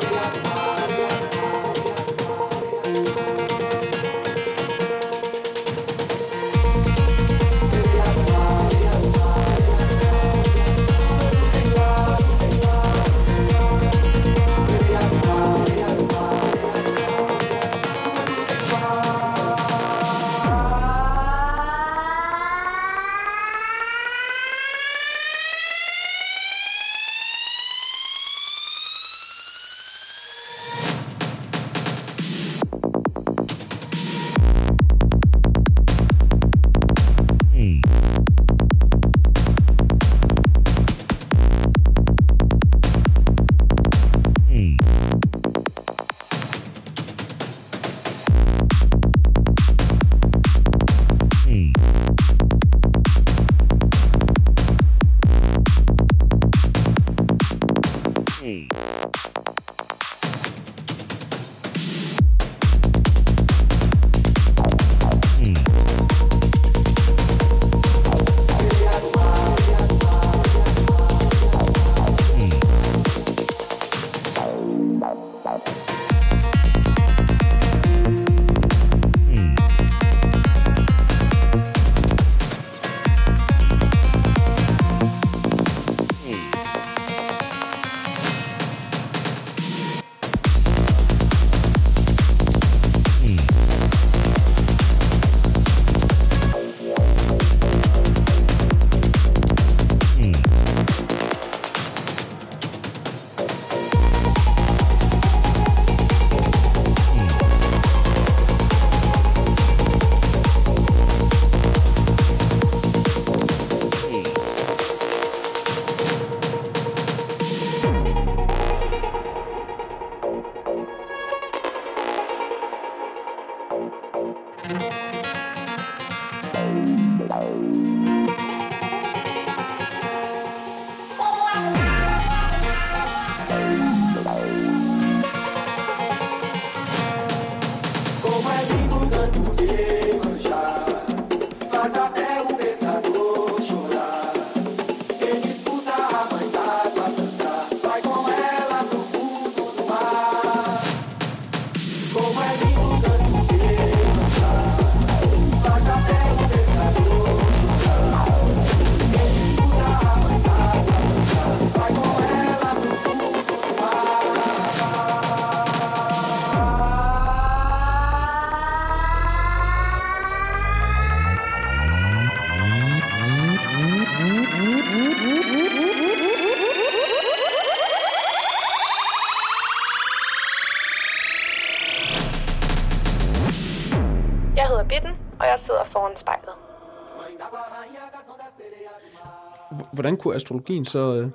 [189.92, 191.22] Hvordan kunne astrologien så...
[191.22, 191.30] Øh,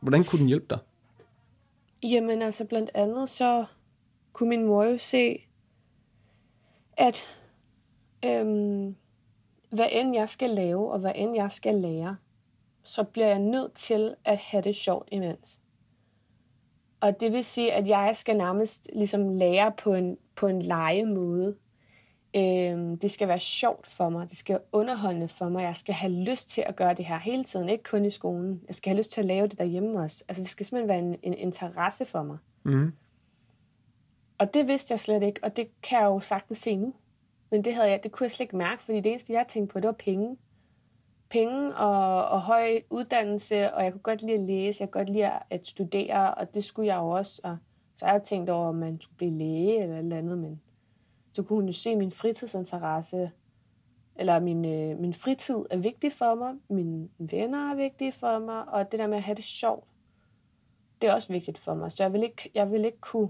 [0.00, 0.78] hvordan kunne den hjælpe dig?
[2.02, 3.64] Jamen altså blandt andet så
[4.32, 5.46] kunne min mor jo se,
[6.96, 7.24] at
[8.24, 8.96] øhm,
[9.70, 12.16] hvad end jeg skal lave, og hvad end jeg skal lære,
[12.82, 15.60] så bliver jeg nødt til at have det sjovt imens.
[17.00, 21.56] Og det vil sige, at jeg skal nærmest ligesom lære på en, på en legemåde.
[22.36, 25.94] Øhm, det skal være sjovt for mig, det skal være underholdende for mig, jeg skal
[25.94, 28.62] have lyst til at gøre det her hele tiden, ikke kun i skolen.
[28.66, 30.24] Jeg skal have lyst til at lave det derhjemme også.
[30.28, 32.38] Altså det skal simpelthen være en, en interesse for mig.
[32.62, 32.92] Mm.
[34.38, 36.94] Og det vidste jeg slet ikke, og det kan jeg jo sagtens se nu.
[37.50, 39.72] Men det, havde jeg, det kunne jeg slet ikke mærke, fordi det eneste, jeg tænkte
[39.72, 40.36] på, det var penge.
[41.28, 45.10] Penge og, og høj uddannelse, og jeg kunne godt lide at læse, jeg kunne godt
[45.10, 47.40] lide at studere, og det skulle jeg jo også.
[47.44, 47.56] Og
[47.96, 50.60] så har jeg tænkt over, om man skulle blive læge eller et eller andet, men
[51.32, 53.30] så kunne hun jo se min fritidsinteresse,
[54.16, 58.68] eller min, øh, min fritid er vigtig for mig, mine venner er vigtige for mig,
[58.68, 59.84] og det der med at have det sjovt,
[61.02, 61.92] det er også vigtigt for mig.
[61.92, 63.28] Så jeg vil ikke, jeg vil ikke kunne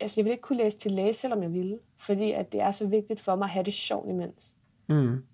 [0.00, 2.70] altså jeg vil ikke kunne læse til læge, selvom jeg ville, fordi at det er
[2.70, 4.54] så vigtigt for mig at have det sjovt imens.
[4.88, 5.24] Mm.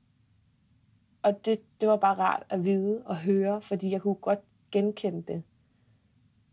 [1.23, 4.39] Og det, det var bare rart at vide og høre, fordi jeg kunne godt
[4.73, 5.43] genkende det.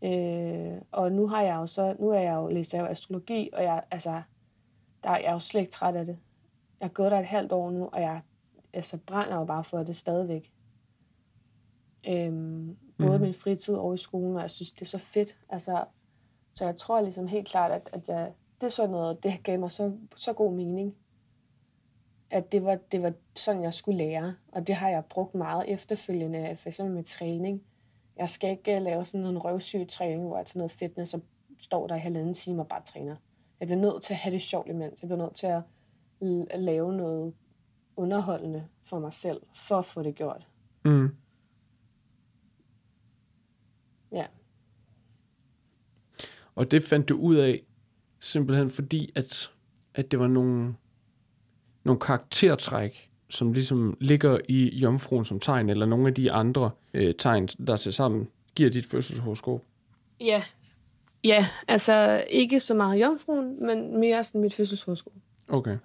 [0.02, 3.62] Øh, og nu har jeg jo så, nu er jeg jo læst af astrologi, og
[3.62, 4.22] jeg, altså,
[5.04, 6.18] der er jeg jo slet ikke træt af det.
[6.80, 8.20] Jeg har gået der et halvt år nu, og jeg
[8.72, 10.52] altså, brænder jo bare for det stadigvæk.
[12.08, 13.20] Øhm, både Mhm.
[13.22, 15.38] min fritid og i skolen, og jeg synes, det er så fedt.
[15.48, 15.84] Altså,
[16.54, 19.58] så jeg tror ligesom helt klart, at, at jeg, det er sådan noget, det gav
[19.60, 20.94] mig så, så god mening.
[22.30, 24.34] At det var, det var sådan, jeg skulle lære.
[24.52, 27.62] Og det har jeg brugt meget efterfølgende, for eksempel med træning.
[28.18, 31.22] Jeg skal ikke øh, lave sådan en røvsyg træning, hvor jeg til noget fitness, og
[31.60, 33.16] står der i halvanden time og bare træner.
[33.60, 35.02] Jeg bliver nødt til at have det sjovt imens.
[35.02, 35.62] Jeg bliver nødt til at,
[36.50, 37.34] at lave noget
[37.96, 40.46] underholdende for mig selv, for at få det gjort.
[40.84, 41.16] Mm.
[44.12, 44.26] Ja.
[46.54, 47.62] Og det fandt du ud af,
[48.20, 49.50] simpelthen fordi, at,
[49.94, 50.74] at det var nogle,
[51.84, 57.14] nogle karaktertræk, som ligesom ligger i jomfruen som tegn, eller nogle af de andre øh,
[57.14, 59.62] tegn, der til sammen giver dit fødselshoroskop.
[60.20, 60.42] Ja.
[61.24, 65.12] Ja, altså ikke så meget jomfruen, men mere sådan mit fødselshoroskop.
[65.48, 65.78] Okay.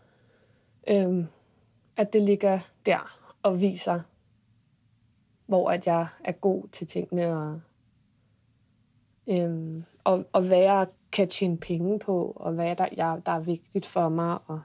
[0.87, 1.27] Øhm,
[1.97, 3.99] at det ligger der og viser,
[5.45, 7.61] hvor at jeg er god til tingene, og,
[9.27, 13.39] øhm, og, og hvad jeg kan tjene penge på, og hvad der, jeg, der er
[13.39, 14.61] vigtigt for mig, og,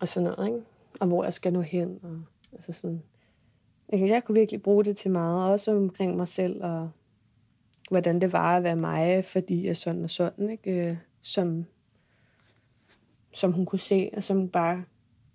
[0.00, 0.64] og sådan noget, ikke?
[1.00, 3.02] Og hvor jeg skal nå hen, og altså sådan.
[3.92, 6.90] Jeg, jeg kunne virkelig bruge det til meget, også omkring mig selv, og
[7.90, 10.70] hvordan det var at være mig, fordi jeg sådan og sådan, ikke?
[10.70, 11.66] Øh, som,
[13.32, 14.84] som hun kunne se, og som bare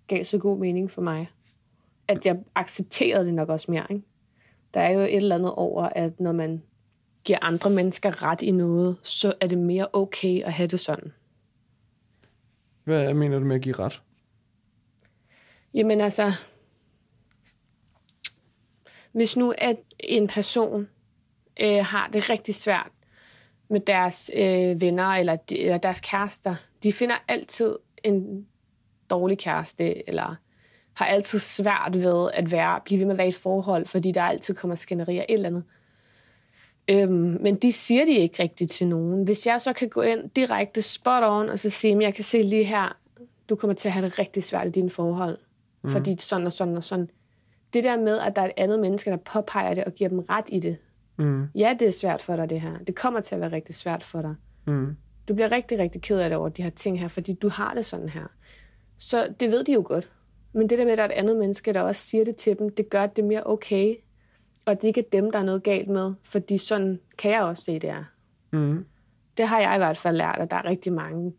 [0.06, 1.30] gav så god mening for mig.
[2.08, 3.86] At jeg accepterede det nok også mere.
[3.90, 4.04] Ikke?
[4.74, 6.62] Der er jo et eller andet over, at når man
[7.24, 11.12] giver andre mennesker ret i noget, så er det mere okay at have det sådan.
[12.84, 14.02] Hvad mener du med at give ret?
[15.74, 16.32] Jamen altså,
[19.12, 20.88] hvis nu at en person
[21.60, 22.90] øh, har det rigtig svært
[23.68, 28.46] med deres øh, venner eller, de, eller deres kærester, de finder altid en
[29.10, 30.36] dårlig kæreste, eller
[30.94, 34.12] har altid svært ved at være, blive ved med at være i et forhold, fordi
[34.12, 35.64] der altid kommer skænderier et eller andet.
[36.88, 39.24] Øhm, men det siger de ikke rigtigt til nogen.
[39.24, 42.24] Hvis jeg så kan gå ind direkte spot on, og så sige, at jeg kan
[42.24, 42.96] se lige her,
[43.48, 45.38] du kommer til at have det rigtig svært i dine forhold,
[45.82, 45.90] mm.
[45.90, 47.10] fordi sådan og sådan og sådan.
[47.72, 50.18] Det der med, at der er et andet menneske, der påpeger det og giver dem
[50.18, 50.76] ret i det.
[51.16, 51.48] Mm.
[51.54, 52.78] Ja, det er svært for dig, det her.
[52.78, 54.34] Det kommer til at være rigtig svært for dig.
[54.66, 54.96] Mm.
[55.28, 57.74] Du bliver rigtig, rigtig ked af det over de her ting her, fordi du har
[57.74, 58.26] det sådan her.
[58.98, 60.12] Så det ved de jo godt.
[60.52, 62.58] Men det der med, at der er et andet menneske, der også siger det til
[62.58, 63.96] dem, det gør, at det er mere okay.
[64.64, 66.12] Og det ikke er dem, der er noget galt med.
[66.22, 68.04] Fordi sådan kan jeg også se, det er.
[68.50, 68.86] Mm.
[69.36, 71.32] Det har jeg i hvert fald lært, at der er rigtig mange.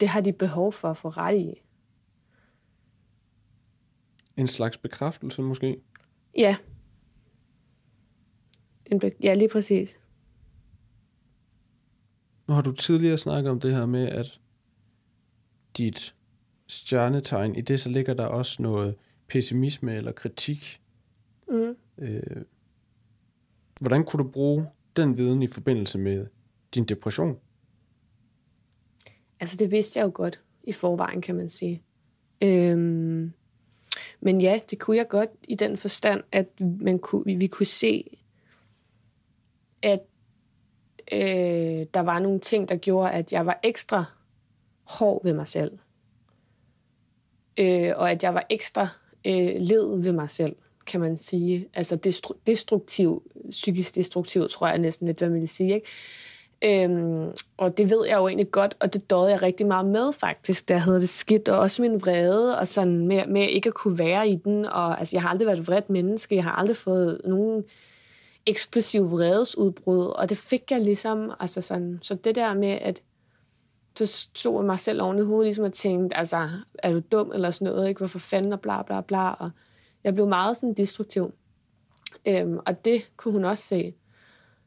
[0.00, 1.62] Det har de behov for at få ret i.
[4.40, 5.80] En slags bekræftelse måske?
[6.36, 6.56] Ja.
[8.86, 9.98] En be- ja, lige præcis.
[12.48, 14.40] Nu har du tidligere snakket om det her med, at
[15.76, 16.14] dit
[16.66, 18.94] stjernetegn, i det så ligger der også noget
[19.28, 20.82] pessimisme eller kritik.
[21.48, 21.76] Mm.
[21.98, 22.44] Øh,
[23.80, 26.26] hvordan kunne du bruge den viden i forbindelse med
[26.74, 27.38] din depression?
[29.40, 31.82] Altså, det vidste jeg jo godt i forvejen, kan man sige.
[32.42, 33.32] Øhm,
[34.20, 38.18] men ja, det kunne jeg godt i den forstand, at man kunne, vi kunne se,
[39.82, 40.00] at
[41.12, 44.04] øh, der var nogle ting, der gjorde, at jeg var ekstra
[44.84, 45.78] hård ved mig selv.
[47.56, 48.88] Øh, og at jeg var ekstra
[49.24, 50.56] øh, led ved mig selv,
[50.86, 51.68] kan man sige.
[51.74, 55.74] Altså destru- destruktiv, psykisk destruktiv, tror jeg næsten lidt, hvad man vil sige.
[55.74, 55.86] Ikke?
[56.64, 60.12] Øhm, og det ved jeg jo egentlig godt, og det døde jeg rigtig meget med
[60.12, 63.68] faktisk, da jeg havde det skidt, og også min vrede, og sådan med, med ikke
[63.68, 66.44] at kunne være i den, og altså, jeg har aldrig været et vredt menneske, jeg
[66.44, 67.64] har aldrig fået nogen
[68.46, 73.02] eksplosiv vredesudbrud, og det fik jeg ligesom, altså sådan, så det der med, at
[73.96, 77.32] så stod jeg mig selv oven i hovedet, ligesom og tænkte, altså, er du dum
[77.34, 77.98] eller sådan noget, ikke?
[77.98, 79.50] Hvorfor fanden og bla bla bla, og
[80.04, 81.34] jeg blev meget sådan destruktiv.
[82.26, 83.94] Øhm, og det kunne hun også se.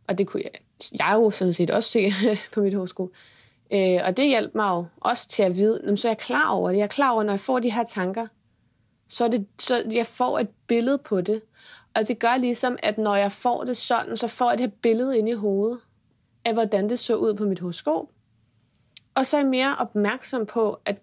[0.08, 0.52] Og det kunne jeg,
[0.92, 2.14] jeg jo sådan set også se
[2.54, 3.10] på mit horoskop.
[3.74, 6.70] Øh, og det hjalp mig jo også til at vide, så er jeg klar over
[6.70, 6.78] det.
[6.78, 8.28] Jeg er klar over, når jeg får de her tanker,
[9.08, 11.42] så, er det, så jeg får et billede på det.
[11.96, 14.76] Og det gør ligesom, at når jeg får det sådan, så får jeg det her
[14.82, 15.80] billede ind i hovedet
[16.46, 18.06] af, hvordan det så ud på mit horoskop.
[19.16, 21.02] Og så er jeg mere opmærksom på, at,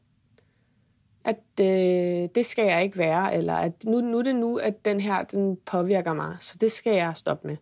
[1.25, 4.85] at øh, det skal jeg ikke være, eller at nu, nu er det nu, at
[4.85, 7.57] den her den påvirker mig, så det skal jeg stoppe med.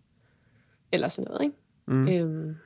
[0.93, 1.57] Eller sådan noget, ikke?
[1.89, 2.09] Mm.
[2.09, 2.57] Øhm,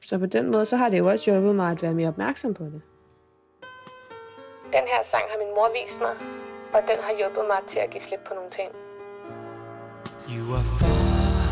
[0.00, 2.54] så på den måde, så har det jo også hjulpet mig at være mere opmærksom
[2.54, 2.82] på det.
[4.72, 6.14] Den her sang har min mor vist mig,
[6.74, 8.70] og den har hjulpet mig til at give slip på nogle ting.
[10.34, 11.46] You are far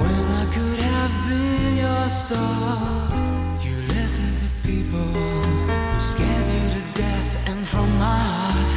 [0.00, 2.76] when I could have been your star.
[3.66, 5.08] You listen to people
[5.90, 8.68] who scared you to death, and from my heart,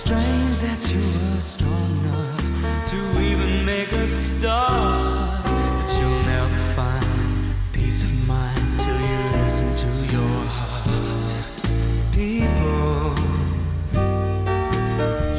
[0.00, 1.02] strange that you
[1.32, 2.29] were strong enough
[3.70, 5.44] make a start.
[5.44, 11.28] But you'll never find peace of mind till you listen to your heart.
[12.18, 13.14] People,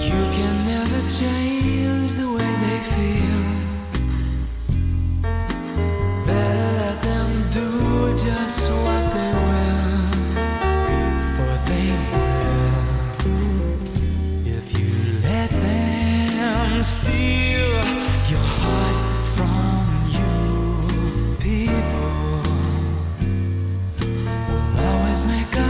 [0.07, 3.43] you can never change the way they feel.
[6.29, 7.67] Better let them do
[8.27, 9.99] just what they will,
[11.33, 12.79] for they will.
[14.57, 14.91] If you
[15.29, 17.90] let them steal
[25.21, 25.60] cosmic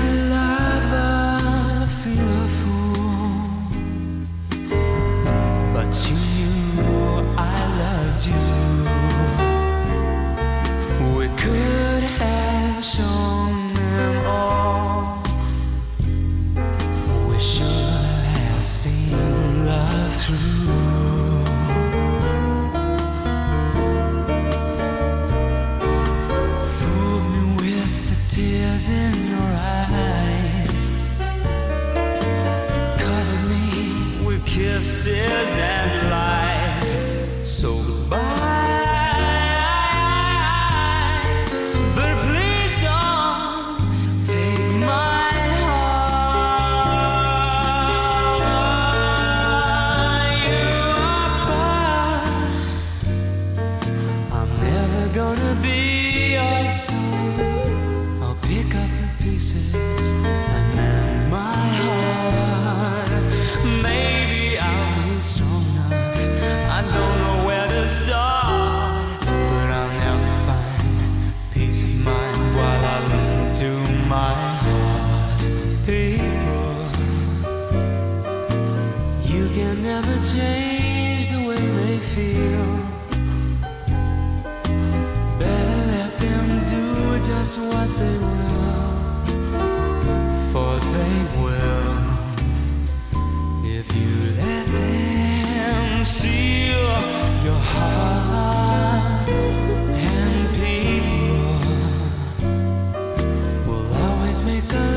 [104.44, 104.91] make a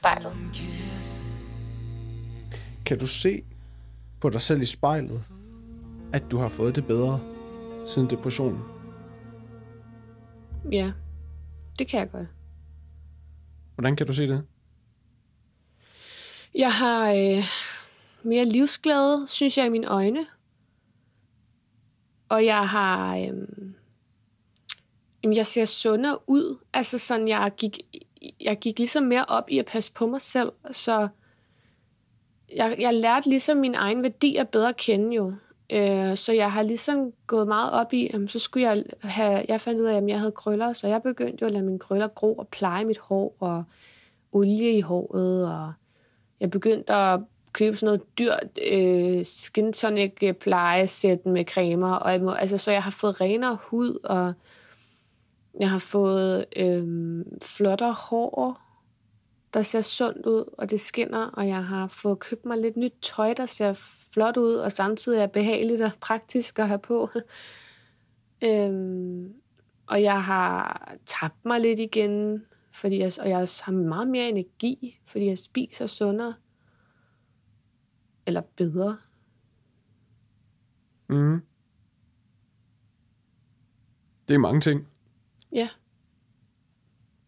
[0.00, 0.32] foran spejlet.
[2.86, 3.44] Kan du se
[4.20, 5.24] på dig selv i spejlet,
[6.12, 7.20] at du har fået det bedre
[7.86, 8.62] siden depressionen?
[10.72, 10.92] Ja,
[11.78, 12.28] det kan jeg godt.
[13.74, 14.44] Hvordan kan du se det?
[16.54, 17.44] Jeg har øh,
[18.22, 20.26] mere livsglæde, synes jeg, i mine øjne.
[22.28, 23.16] Og jeg har...
[23.16, 23.32] Øh,
[25.36, 26.58] jeg ser sundere ud.
[26.72, 27.78] Altså sådan, jeg gik,
[28.40, 30.52] jeg gik ligesom mere op i at passe på mig selv.
[30.70, 31.08] Så
[32.54, 35.32] jeg, jeg lærte ligesom min egen værdier bedre at kende jo.
[35.72, 39.44] Øh, så jeg har ligesom gået meget op i, jamen, så skulle jeg have...
[39.48, 41.78] Jeg fandt ud af, at jeg havde krøller, så jeg begyndte jo at lade mine
[41.78, 43.64] krøller gro og pleje mit hår og
[44.32, 45.72] olie i håret og
[46.40, 47.20] jeg begyndte at
[47.52, 52.82] købe sådan noget dyrt øh, skin tonic øh, plejesæt med cremer, og altså, så jeg
[52.82, 54.32] har fået renere hud, og
[55.60, 58.60] jeg har fået øh, flottere hår,
[59.54, 62.94] der ser sundt ud, og det skinner, og jeg har fået købt mig lidt nyt
[63.02, 63.72] tøj, der ser
[64.12, 67.10] flot ud, og samtidig er behageligt og praktisk at have på.
[68.44, 69.34] øhm,
[69.86, 75.00] og jeg har tabt mig lidt igen, fordi jeg, og jeg har meget mere energi,
[75.06, 76.34] fordi jeg spiser sundere.
[78.26, 78.96] Eller bedre.
[81.08, 81.42] Mm.
[84.28, 84.91] Det er mange ting.
[85.52, 85.68] Ja.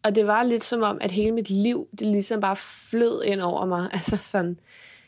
[0.03, 3.41] Og det var lidt som om, at hele mit liv, det ligesom bare flød ind
[3.41, 3.91] over mig.
[3.93, 4.59] Altså sådan,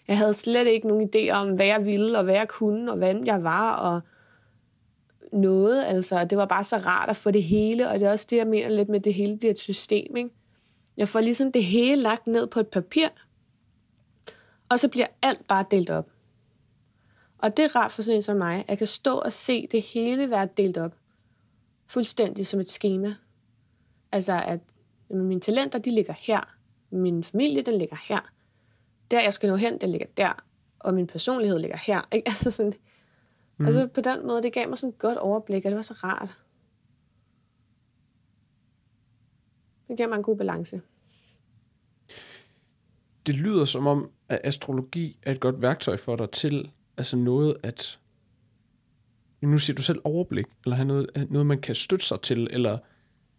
[0.08, 2.98] jeg havde slet ikke nogen idé om, hvad jeg ville, og hvad jeg kunne, og
[2.98, 4.00] hvem jeg var, og
[5.32, 5.84] noget.
[5.84, 8.36] Altså, det var bare så rart at få det hele, og det er også det,
[8.36, 10.30] jeg mener lidt med, at det hele bliver et system, ikke?
[10.96, 13.08] Jeg får ligesom det hele lagt ned på et papir,
[14.68, 16.06] og så bliver alt bare delt op.
[17.38, 19.68] Og det er rart for sådan en som mig, at jeg kan stå og se
[19.72, 20.94] det hele være delt op.
[21.86, 23.14] Fuldstændig som et schema.
[24.12, 24.60] Altså, at
[25.10, 26.56] jamen, mine talenter, de ligger her.
[26.90, 28.20] Min familie, den ligger her.
[29.10, 30.44] Der, jeg skal nå hen, den ligger der.
[30.78, 32.08] Og min personlighed ligger her.
[32.12, 32.28] Ikke?
[32.28, 32.74] Altså, sådan,
[33.56, 33.66] mm.
[33.66, 35.94] altså på den måde, det gav mig sådan et godt overblik, og det var så
[35.94, 36.38] rart.
[39.88, 40.80] Det gav mig en god balance.
[43.26, 47.56] Det lyder som om, at astrologi er et godt værktøj for dig til altså noget
[47.62, 47.98] at
[49.40, 52.78] nu siger du selv overblik, eller have noget, noget man kan støtte sig til, eller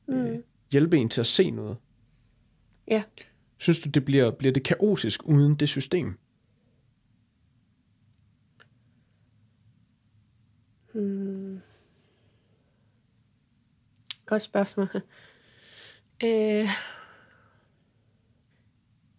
[0.08, 0.26] mm.
[0.26, 0.40] øh,
[0.72, 1.78] hjælpe en til at se noget.
[2.88, 3.04] Ja.
[3.58, 6.18] Synes du, det bliver, bliver det kaotisk uden det system?
[10.94, 11.62] Hmm.
[14.26, 14.90] Godt spørgsmål.
[16.24, 16.68] Øh,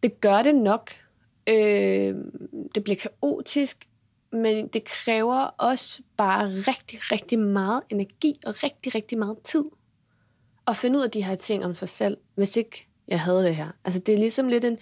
[0.03, 0.91] det gør det nok.
[1.49, 2.15] Øh,
[2.75, 3.88] det bliver kaotisk,
[4.33, 9.65] men det kræver også bare rigtig, rigtig meget energi og rigtig, rigtig meget tid
[10.67, 13.57] at finde ud af de her ting om sig selv, hvis ikke jeg havde det
[13.57, 13.69] her.
[13.85, 14.79] Altså det er ligesom lidt en...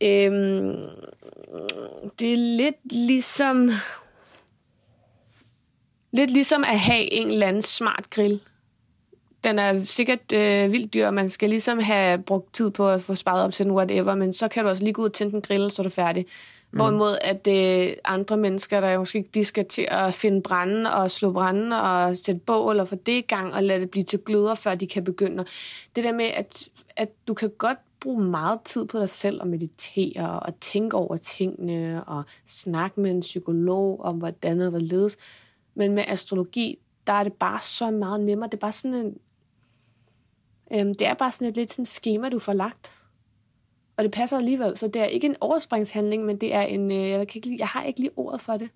[0.00, 0.76] Øhm,
[2.18, 3.70] det er lidt ligesom...
[6.12, 8.40] Lidt ligesom at have en eller anden smart grill.
[9.44, 13.02] Den er sikkert øh, vildt dyr, og man skal ligesom have brugt tid på at
[13.02, 15.12] få sparet op til den whatever, men så kan du også lige gå ud og
[15.12, 16.26] tænde den grill, så er du færdig.
[16.70, 16.76] Mm.
[16.76, 21.32] Hvorimod at øh, andre mennesker, der måske de skal til at finde branden og slå
[21.32, 24.54] branden og sætte bål og få det i gang og lade det blive til gløder,
[24.54, 25.44] før de kan begynde.
[25.96, 29.48] Det der med, at, at du kan godt bruge meget tid på dig selv og
[29.48, 35.16] meditere og tænke over tingene og snakke med en psykolog om, hvordan og hvorledes.
[35.74, 38.48] Men med astrologi, der er det bare så meget nemmere.
[38.48, 39.18] Det er bare sådan en...
[40.72, 42.92] Øhm, det er bare sådan et lidt sådan schema, du får lagt.
[43.96, 46.92] Og det passer alligevel, så det er ikke en overspringshandling, men det er en...
[46.92, 48.70] Øh, jeg, kan ikke lide, jeg har ikke lige ordet for det.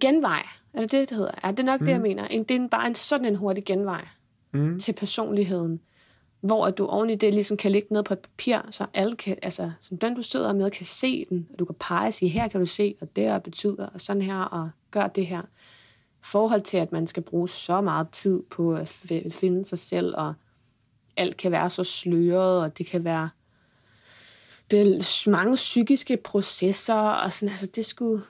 [0.00, 0.42] Genvej.
[0.74, 1.32] Er det det, det hedder?
[1.44, 1.86] Ja, det er nok mm.
[1.86, 2.26] det, jeg mener.
[2.26, 4.06] En, det er bare en sådan en hurtig genvej
[4.52, 4.78] mm.
[4.78, 5.80] til personligheden.
[6.40, 9.16] Hvor at du oven i det ligesom kan ligge ned på et papir, så alle
[9.16, 11.48] kan, altså, som den du sidder med, kan se den.
[11.52, 14.22] Og du kan pege og sige, her kan du se, og det betyder, og sådan
[14.22, 15.42] her, og gør det her.
[16.22, 18.88] forhold til, at man skal bruge så meget tid på at
[19.30, 20.34] finde sig selv, og
[21.20, 23.28] alt kan være så sløret, og det kan være
[24.70, 28.22] det er mange psykiske processer, og sådan, altså det skulle,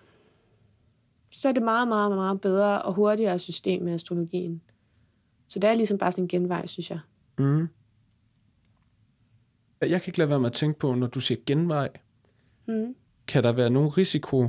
[1.30, 4.62] så er det meget, meget, meget bedre og hurtigere system med astrologien.
[5.46, 7.00] Så det er ligesom bare sådan en genvej, synes jeg.
[7.38, 7.68] Mm.
[9.80, 11.88] Jeg kan ikke lade være med at tænke på, når du siger genvej,
[12.68, 12.94] mm.
[13.26, 14.48] kan der være nogen risiko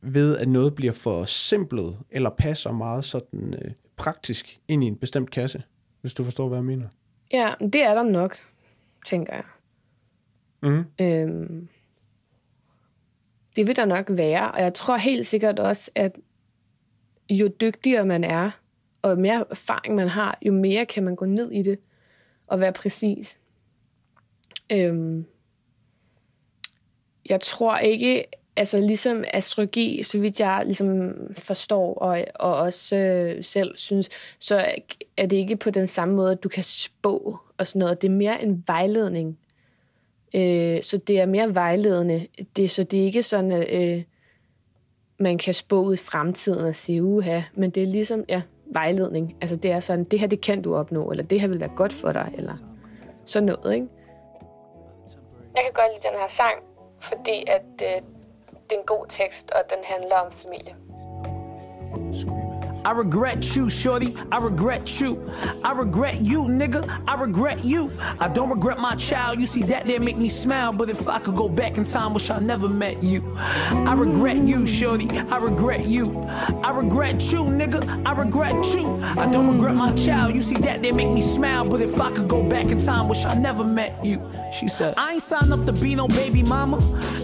[0.00, 4.96] ved, at noget bliver for simpelt, eller passer meget sådan øh, praktisk ind i en
[4.96, 5.62] bestemt kasse,
[6.00, 6.88] hvis du forstår, hvad jeg mener.
[7.32, 8.36] Ja, det er der nok,
[9.06, 9.44] tænker jeg.
[10.62, 10.84] Mm.
[11.00, 11.68] Øhm,
[13.56, 16.16] det vil der nok være, og jeg tror helt sikkert også, at
[17.30, 18.50] jo dygtigere man er,
[19.02, 21.78] og jo mere erfaring man har, jo mere kan man gå ned i det
[22.46, 23.38] og være præcis.
[24.72, 25.26] Øhm,
[27.28, 28.24] jeg tror ikke,
[28.56, 34.64] altså ligesom astrologi, så vidt jeg ligesom forstår, og, og også øh, selv synes, så
[35.16, 38.02] er det ikke på den samme måde, at du kan spå og sådan noget.
[38.02, 39.38] Det er mere en vejledning.
[40.34, 42.26] Øh, så det er mere vejledende.
[42.56, 44.02] Det, så det er ikke sådan, at øh,
[45.18, 49.36] man kan spå ud i fremtiden og sige, uha, men det er ligesom, ja, vejledning.
[49.40, 51.72] Altså det er sådan, det her, det kan du opnå, eller det her vil være
[51.76, 52.56] godt for dig, eller
[53.24, 53.86] sådan noget, ikke?
[55.56, 56.62] Jeg kan godt lide den her sang,
[57.00, 58.15] fordi at øh,
[58.70, 60.76] det er en god tekst, og den handler om familie.
[62.86, 64.14] I regret you, shorty.
[64.30, 65.28] I regret you.
[65.64, 66.88] I regret you, nigga.
[67.08, 67.90] I regret you.
[68.20, 69.40] I don't regret my child.
[69.40, 70.72] You see that there make me smile.
[70.72, 73.24] But if I could go back in time, wish I never met you.
[73.36, 75.10] I regret you, shorty.
[75.10, 76.16] I regret you.
[76.62, 78.06] I regret you, nigga.
[78.06, 79.02] I regret you.
[79.02, 80.36] I don't regret my child.
[80.36, 81.68] You see that there make me smile.
[81.68, 84.22] But if I could go back in time, wish I never met you.
[84.52, 86.76] She said, I ain't signed up to be no baby mama.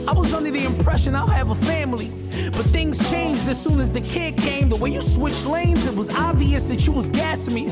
[0.08, 2.21] I was under the impression I'll have a family.
[2.50, 4.68] But things changed as soon as the kid came.
[4.68, 7.68] The way you switched lanes, it was obvious that you was gassing me,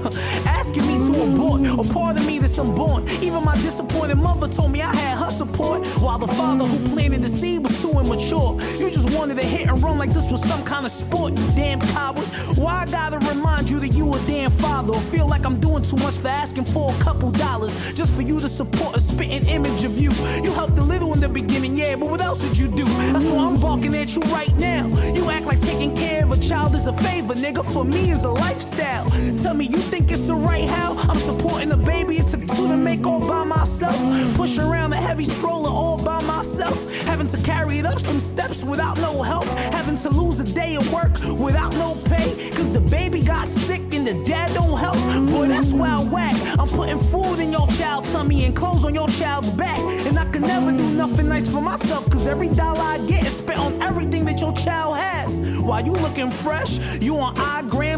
[0.47, 3.09] asking me to abort, or part of me that's unborn.
[3.21, 7.23] Even my disappointed mother told me I had her support, while the father who planted
[7.23, 8.61] the seed was too immature.
[8.79, 11.47] You just wanted to hit and run like this was some kind of sport, you
[11.55, 12.25] damn coward.
[12.57, 15.83] Why I gotta remind you that you a damn father, or feel like I'm doing
[15.83, 19.47] too much for asking for a couple dollars just for you to support a spitting
[19.49, 20.11] image of you.
[20.43, 22.85] You helped a little in the beginning, yeah, but what else did you do?
[22.85, 24.60] That's why I'm barking at you right now.
[24.61, 27.65] You act like taking care of a child is a favor, nigga.
[27.73, 29.09] For me, is a lifestyle.
[29.37, 30.97] Tell me, you think it's the right how?
[31.09, 32.19] I'm supporting a baby.
[32.19, 33.97] It took two to make all by myself.
[34.37, 36.79] Push around a heavy stroller all by myself.
[37.05, 39.47] Having to carry it up some steps without no help.
[39.73, 42.51] Having to lose a day of work without no pay.
[42.51, 44.97] Cause the baby got sick and the dad don't help.
[45.31, 46.37] Boy, that's wild whack.
[46.59, 49.79] I'm putting food in your child's tummy and clothes on your child's back.
[50.07, 52.11] And I can never do nothing nice for myself.
[52.11, 55.39] Cause every dollar I get is spent on everything that your child has.
[55.61, 57.37] While you looking fresh, you on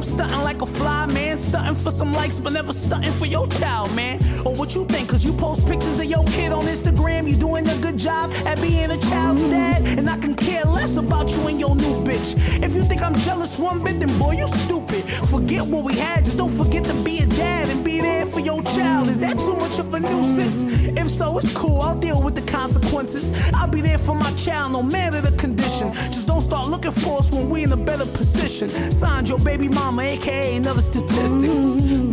[0.02, 3.46] iGram, stunting like a fly man, stunting for some likes, but never stunting for your
[3.48, 4.20] child, man.
[4.44, 5.08] Or what you think?
[5.08, 8.60] Cause you post pictures of your kid on Instagram, you doing a good job at
[8.60, 12.34] being a child's dad, and I can care less about you and your new bitch.
[12.62, 15.04] If you think I'm jealous one bit, then boy, you stupid.
[15.04, 18.40] Forget what we had, just don't forget to be a dad and be there for
[18.40, 19.08] your child.
[19.08, 20.62] Is that too much of a nuisance?
[20.98, 23.30] If so, it's cool, I'll deal with the consequences.
[23.54, 25.92] I'll be there for my child, no matter the condition.
[25.92, 28.70] Just don't start looking for us when we in a better position.
[28.92, 31.50] Signed your baby mama, aka another statistic.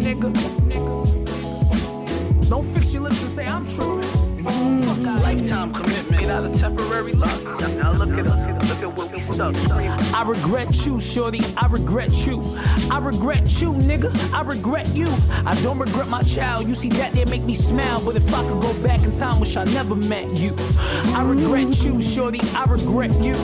[0.06, 0.34] Nigga.
[2.50, 4.19] Don't fix your lips and say I'm tripping.
[4.50, 7.44] Lifetime commitment, not a temporary love.
[7.78, 9.56] Now look at us, look at what we stuck.
[10.14, 11.42] I regret you, shorty.
[11.56, 12.42] I regret you.
[12.90, 14.12] I regret you, nigga.
[14.34, 15.08] I regret you.
[15.46, 16.68] I don't regret my child.
[16.68, 18.02] You see that they make me smile.
[18.04, 20.56] But if I could go back in time, wish I never met you.
[21.14, 22.42] I regret you, shorty.
[22.56, 23.36] I regret you.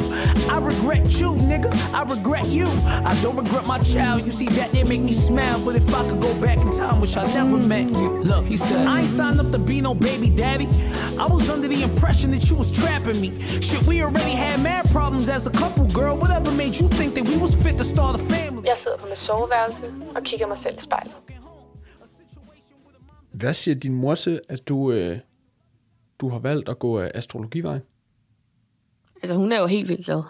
[0.49, 1.71] I regret you, nigga.
[1.93, 2.67] I regret you.
[2.87, 4.25] I don't regret my child.
[4.25, 5.63] You see that they make me smile.
[5.63, 8.23] But if I could go back in time, wish I never met you.
[8.23, 10.67] Look, he said, I ain't signed up to be no baby daddy.
[11.23, 13.29] I was under the impression that you was trapping me.
[13.67, 16.13] Shit, we already had mad problems as a couple, girl.
[16.23, 18.67] Whatever made you think that we was fit to start a family?
[18.67, 21.13] Jeg sidder på mit soveværelse og kigger mig selv i spejlet.
[23.31, 25.19] Hvad siger din mor til, at du, øh,
[26.19, 27.81] du har valgt at gå astrologivejen?
[29.21, 30.23] Altså, hun er jo helt vildt glad.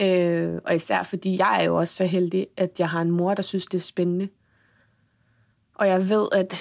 [0.06, 3.34] øh, og især fordi jeg er jo også så heldig, at jeg har en mor,
[3.34, 4.28] der synes, det er spændende.
[5.74, 6.56] Og jeg ved, at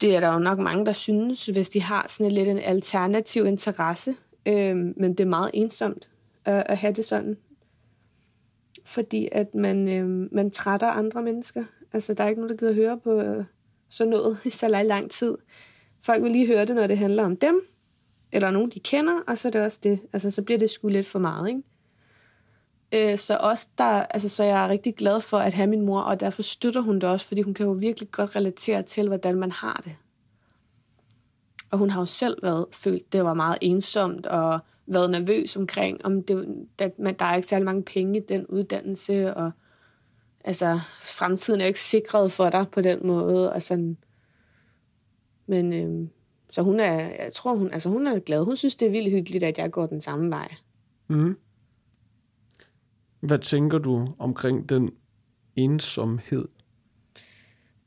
[0.00, 3.46] det er der jo nok mange, der synes, hvis de har sådan lidt en alternativ
[3.46, 4.14] interesse.
[4.46, 6.08] Øh, men det er meget ensomt
[6.44, 7.36] at, at have det sådan.
[8.84, 11.64] Fordi at man, øh, man trætter andre mennesker.
[11.92, 13.44] Altså, der er ikke nogen, der gider høre på øh,
[13.88, 15.34] sådan noget i så lang, lang tid.
[16.02, 17.60] Folk vil lige høre det, når det handler om dem,
[18.32, 20.00] eller nogen, de kender, og så er det også det.
[20.12, 21.62] Altså, så bliver det sgu lidt for meget, ikke?
[22.92, 26.00] Øh, så også der, altså, så jeg er rigtig glad for at have min mor,
[26.00, 29.34] og derfor støtter hun det også, fordi hun kan jo virkelig godt relatere til, hvordan
[29.34, 29.96] man har det.
[31.70, 36.04] Og hun har jo selv været følt, det var meget ensomt, og været nervøs omkring,
[36.04, 39.50] om det, at man, der er ikke særlig mange penge i den uddannelse, og
[40.44, 43.96] altså, fremtiden er jo ikke sikret for dig på den måde, og sådan.
[45.46, 46.08] Men, øh,
[46.50, 48.44] så hun er, jeg tror, hun, altså, hun er glad.
[48.44, 50.54] Hun synes, det er vildt hyggeligt, at jeg går den samme vej.
[51.08, 51.36] Mm.
[53.24, 54.94] Hvad tænker du omkring den
[55.56, 56.48] ensomhed?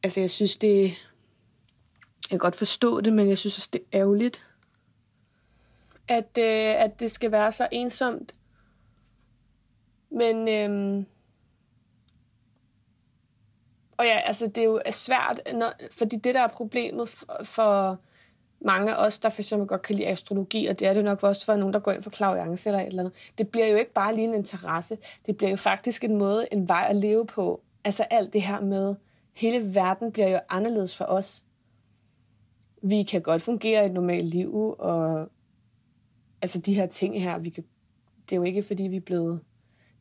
[0.03, 0.83] Altså, jeg synes, det...
[0.83, 4.45] Jeg kan godt forstå det, men jeg synes også, det er ærgerligt,
[6.07, 8.31] at, øh, at det skal være så ensomt.
[10.09, 10.47] Men...
[10.47, 11.03] Øh,
[13.97, 17.99] og ja, altså, det er jo svært, når, fordi det, der er problemet for, for
[18.67, 21.23] mange af os, der for eksempel godt kan lide astrologi, og det er det nok
[21.23, 23.77] også for nogen, der går ind for klaviance eller et eller andet, det bliver jo
[23.77, 24.97] ikke bare lige en interesse.
[25.25, 27.61] Det bliver jo faktisk en måde, en vej at leve på.
[27.83, 28.95] Altså alt det her med,
[29.33, 31.43] hele verden bliver jo anderledes for os.
[32.81, 35.29] Vi kan godt fungere i et normalt liv, og
[36.41, 37.63] altså de her ting her, vi kan,
[38.29, 39.39] det er jo ikke, fordi vi er blevet...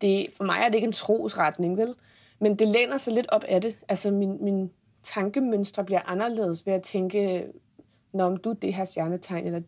[0.01, 1.95] Det, for mig er det ikke en trosretning, vel?
[2.39, 3.79] Men det læner sig lidt op af det.
[3.89, 4.71] Altså min, min
[5.03, 7.47] tankemønstre bliver anderledes ved at tænke,
[8.17, 9.61] når du er det her stjernetegn, eller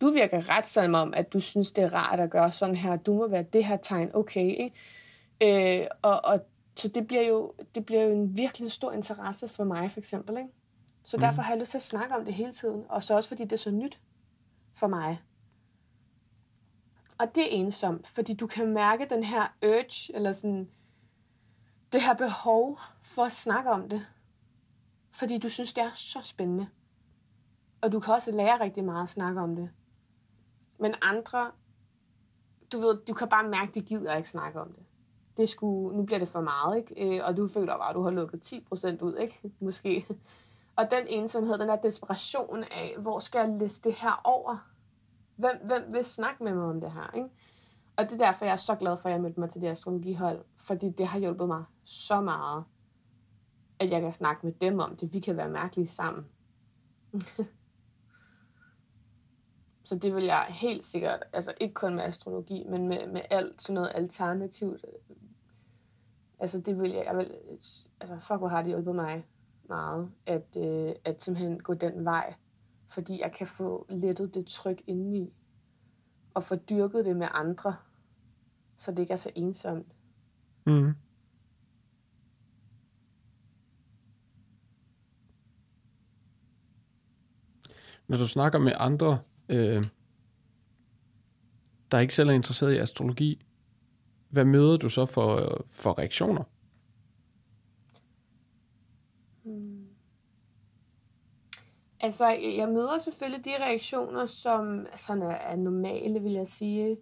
[0.00, 2.96] du virker ret som om, at du synes, det er rart at gøre sådan her,
[2.96, 5.80] du må være det her tegn, okay, ikke?
[5.80, 6.40] Øh, og, og
[6.76, 10.36] så det bliver, jo, det bliver jo en virkelig stor interesse for mig, for eksempel,
[10.38, 10.50] ikke?
[11.04, 11.20] Så mm.
[11.20, 13.42] derfor har jeg lyst til at snakke om det hele tiden, og så også fordi
[13.42, 14.00] det er så nyt
[14.74, 15.20] for mig.
[17.18, 20.68] Og det er ensomt, fordi du kan mærke den her urge, eller sådan,
[21.92, 24.06] det her behov for at snakke om det.
[25.10, 26.66] Fordi du synes, det er så spændende.
[27.80, 29.70] Og du kan også lære rigtig meget at snakke om det.
[30.78, 31.50] Men andre,
[32.72, 34.82] du ved, du kan bare mærke, at de gider ikke snakke om det.
[35.36, 37.18] Det skulle, nu bliver det for meget, ikke?
[37.18, 39.40] Øh, og du føler bare, at du har lukket 10% ud, ikke?
[39.60, 40.06] Måske.
[40.76, 44.56] Og den ensomhed, den der desperation af, hvor skal jeg læse det her over?
[45.36, 47.28] Hvem, hvem vil snakke med mig om det her, ikke?
[47.96, 49.68] Og det er derfor, jeg er så glad for, at jeg meldte mig til det
[49.68, 50.44] astrologihold.
[50.56, 52.64] Fordi det har hjulpet mig så meget,
[53.78, 55.12] at jeg kan snakke med dem om det.
[55.12, 56.26] Vi kan være mærkelige sammen.
[59.88, 63.62] Så det vil jeg helt sikkert, altså ikke kun med astrologi, men med, med alt
[63.62, 64.84] sådan noget alternativt.
[66.38, 67.34] Altså det vil jeg, jeg vil,
[68.00, 69.26] altså fuck hvor har det hjulpet mig
[69.68, 72.34] meget, at, øh, at simpelthen gå den vej.
[72.88, 75.32] Fordi jeg kan få lettet det tryk indeni,
[76.34, 77.76] og få dyrket det med andre,
[78.78, 79.86] så det ikke er så ensomt.
[80.66, 80.94] Mm.
[88.08, 89.18] Når du snakker med andre,
[89.48, 89.84] øh,
[91.90, 93.46] der ikke selv er interesseret i astrologi,
[94.28, 96.44] hvad møder du så for, for reaktioner?
[99.42, 99.86] Hmm.
[102.00, 106.96] Altså, jeg møder selvfølgelig de reaktioner, som sådan er, er normale, vil jeg sige.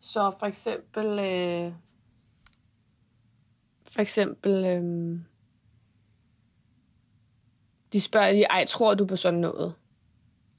[0.00, 1.72] Så for eksempel, øh,
[3.92, 5.18] for eksempel, øh,
[7.92, 9.74] de spørger lige, ej, tror du på sådan noget?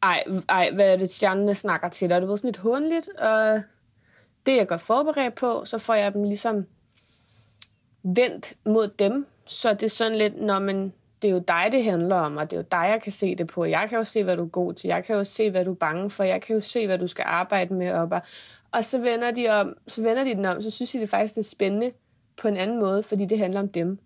[0.06, 2.22] Ej, ej, hvad er det, stjernerne snakker til dig?
[2.22, 3.62] Det var sådan lidt håndligt, og
[4.46, 6.66] det er jeg godt forberedt på, så får jeg dem ligesom
[8.04, 11.84] vendt mod dem, så det er sådan lidt, når man, det er jo dig, det
[11.84, 13.66] handler om, og det er jo dig, jeg kan se det på.
[13.66, 14.88] Jeg kan jo se, hvad du er god til.
[14.88, 16.24] Jeg kan jo se, hvad du er bange for.
[16.24, 18.12] Jeg kan jo se, hvad du skal arbejde med op.
[18.12, 18.22] Og,
[18.72, 21.36] og så vender de om, så vender de den om, så synes de det faktisk
[21.36, 21.92] det er spændende
[22.38, 24.00] på en anden måde, fordi det handler om dem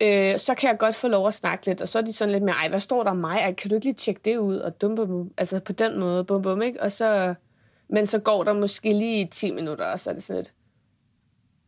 [0.00, 2.32] øh, så kan jeg godt få lov at snakke lidt, og så er de sådan
[2.32, 3.38] lidt mere, ej, hvad står der om mig?
[3.38, 4.56] Ej, kan du ikke lige tjekke det ud?
[4.56, 6.82] Og dum, bum, altså på den måde, bum, bum, ikke?
[6.82, 7.34] Og så,
[7.88, 10.52] men så går der måske lige 10 minutter, og så er det sådan lidt,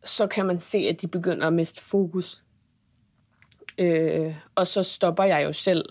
[0.05, 2.43] så kan man se, at de begynder at miste fokus.
[3.79, 5.85] Øh, og så stopper jeg jo selv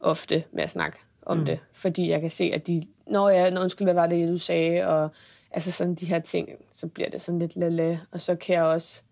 [0.00, 1.44] ofte med at snakke om mm.
[1.44, 4.38] det, fordi jeg kan se, at de, når jeg, nå, undskyld, hvad var det, du
[4.38, 5.10] sagde, og
[5.50, 8.62] altså sådan de her ting, så bliver det sådan lidt lille, og så kan jeg
[8.62, 9.02] også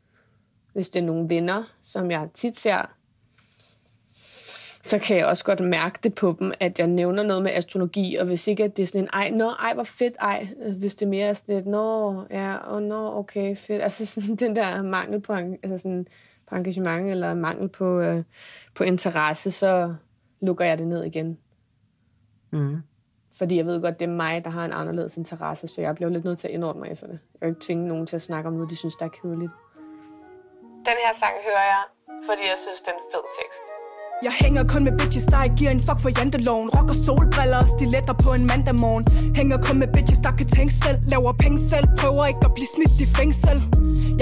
[0.77, 2.97] hvis det er nogle venner, som jeg tit ser,
[4.83, 8.17] så kan jeg også godt mærke det på dem, at jeg nævner noget med astrologi,
[8.17, 10.49] og hvis ikke at det er sådan en, ej, nå, ej, hvor fedt, ej,
[10.79, 14.57] hvis det mere er sådan et, nå, ja, og nå, okay, fedt, altså sådan den
[14.57, 16.07] der mangel på, altså sådan,
[16.49, 18.23] på engagement, eller mangel på, øh,
[18.75, 19.95] på interesse, så
[20.41, 21.39] lukker jeg det ned igen.
[22.51, 22.77] Mm.
[23.39, 26.11] Fordi jeg ved godt, det er mig, der har en anderledes interesse, så jeg bliver
[26.11, 27.19] lidt nødt til at indordne mig efter det.
[27.33, 29.53] Jeg kan ikke tvinge nogen til at snakke om noget, de synes, der er kedeligt.
[30.91, 31.85] Den her sang hører jeg,
[32.27, 33.61] fordi jeg synes, den er en fed tekst.
[34.27, 36.69] Jeg hænger kun med bitches, der ikke giver en fuck for janteloven.
[36.77, 39.05] Rocker solbriller og stiletter på en mandag morgen
[39.39, 40.99] Hænger kun med bitches, der kan tænke selv.
[41.13, 43.59] Laver penge selv, prøver ikke at blive smidt i fængsel.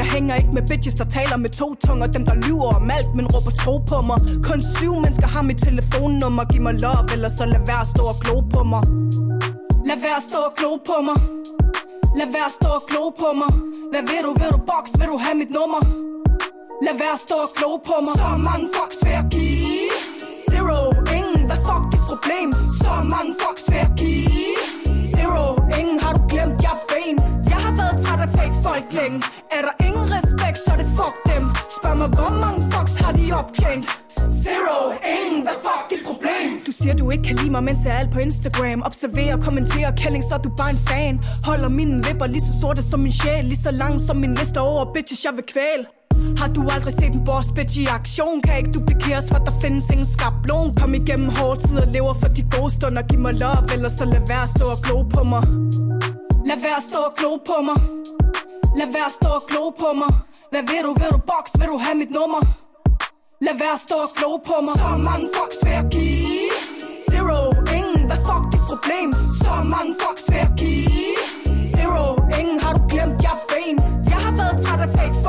[0.01, 2.07] Jeg hænger ikke med bitches, der taler med to tunger.
[2.17, 4.19] Dem, der lyver om alt, men råber tro på mig.
[4.49, 6.45] Kun syv mennesker har mit telefonnummer.
[6.53, 8.83] Giv mig love, eller så lad være at stå og glo på mig.
[9.89, 11.19] Lad være at stå og glo på mig.
[12.19, 13.53] Lad være at stå og glo på mig.
[13.93, 16.04] Hvad vil du, vil du box, vil du have mit nummer?
[16.87, 18.15] Lad være stå og glo på mig.
[18.21, 19.91] Så mange fucks vil jeg give.
[20.51, 20.79] Zero,
[21.19, 22.49] ingen, hvad fuck dit problem?
[22.83, 24.59] Så mange fucks vil jeg give.
[25.15, 25.45] Zero,
[25.81, 27.17] ingen, har du glemt, jeg er ben
[27.53, 29.19] Jeg har været træt af fake folk længe.
[29.57, 31.45] Er der ingen respekt, så det fuck dem.
[32.01, 33.85] Mig, hvor mange fucks har de optjent?
[34.45, 34.79] Zero,
[35.17, 36.47] ingen, hvad fuck dit problem?
[36.67, 38.79] Du siger, du ikke kan lide mig, mens jeg er alt på Instagram.
[38.89, 41.15] Observerer, kommenterer, kælling, så er du bare en fan.
[41.49, 43.45] Holder mine vipper lige så sorte som min sjæl.
[43.45, 45.85] Lige så lang som min liste over bitches, jeg vil kvæle
[46.41, 48.43] har du aldrig set en boss bitch i aktion?
[48.45, 52.43] Kan ikke duplikeres, for der findes ingen skablon Kom igennem hårde tider, lever for de
[52.55, 53.03] gode stunder.
[53.09, 55.43] Giv mig love, eller så lad være at stå og glo på mig.
[56.49, 57.79] Lad være at stå og glo på mig.
[58.79, 60.13] Lad være at stå og glo på mig.
[60.53, 62.43] Hvad vil du, vil du box, vil du have mit nummer?
[63.47, 64.75] Lad være at stå og glo på mig.
[64.83, 66.55] Så mange fucks vil jeg give.
[67.11, 67.39] Zero,
[67.79, 69.09] ingen, hvad fuck dit problem?
[69.41, 70.25] Så mange fucks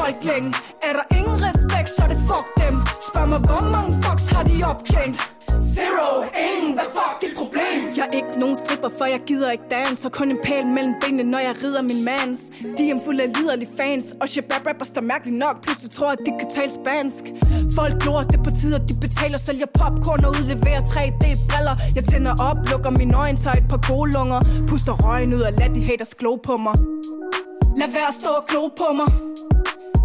[0.06, 0.54] af folk længe
[0.88, 2.76] Er der ingen respekt, så er det fuck dem.
[3.10, 5.16] Spørg mig, hvor mange fucks har de optjent?
[5.76, 6.10] Zero,
[6.48, 7.78] ingen, hvad fuck dit problem?
[7.98, 10.06] Jeg er ikke nogen stripper, for jeg gider ikke dans.
[10.06, 12.40] Og kun en pæl mellem benene, når jeg rider min mans
[12.78, 14.06] De er fuld af liderlige fans.
[14.22, 17.24] Og shabab rappers, der mærkeligt nok Pludselig tror, at de kan tale spansk.
[17.80, 22.58] Folk glor, det på tider, de betaler Sælger popcorn og udleverer 3D-briller Jeg tænder op,
[22.72, 24.40] lukker mine øjne, tager et par gode lunger.
[24.70, 26.76] Puster røgen ud og lad de haters glo på mig.
[27.80, 29.10] Lad være at stå og glo på mig.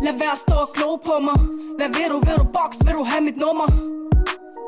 [0.07, 1.38] Lad være at stå og glo på mig.
[1.78, 3.68] Hvad vil du, vil du box, vil du have mit nummer?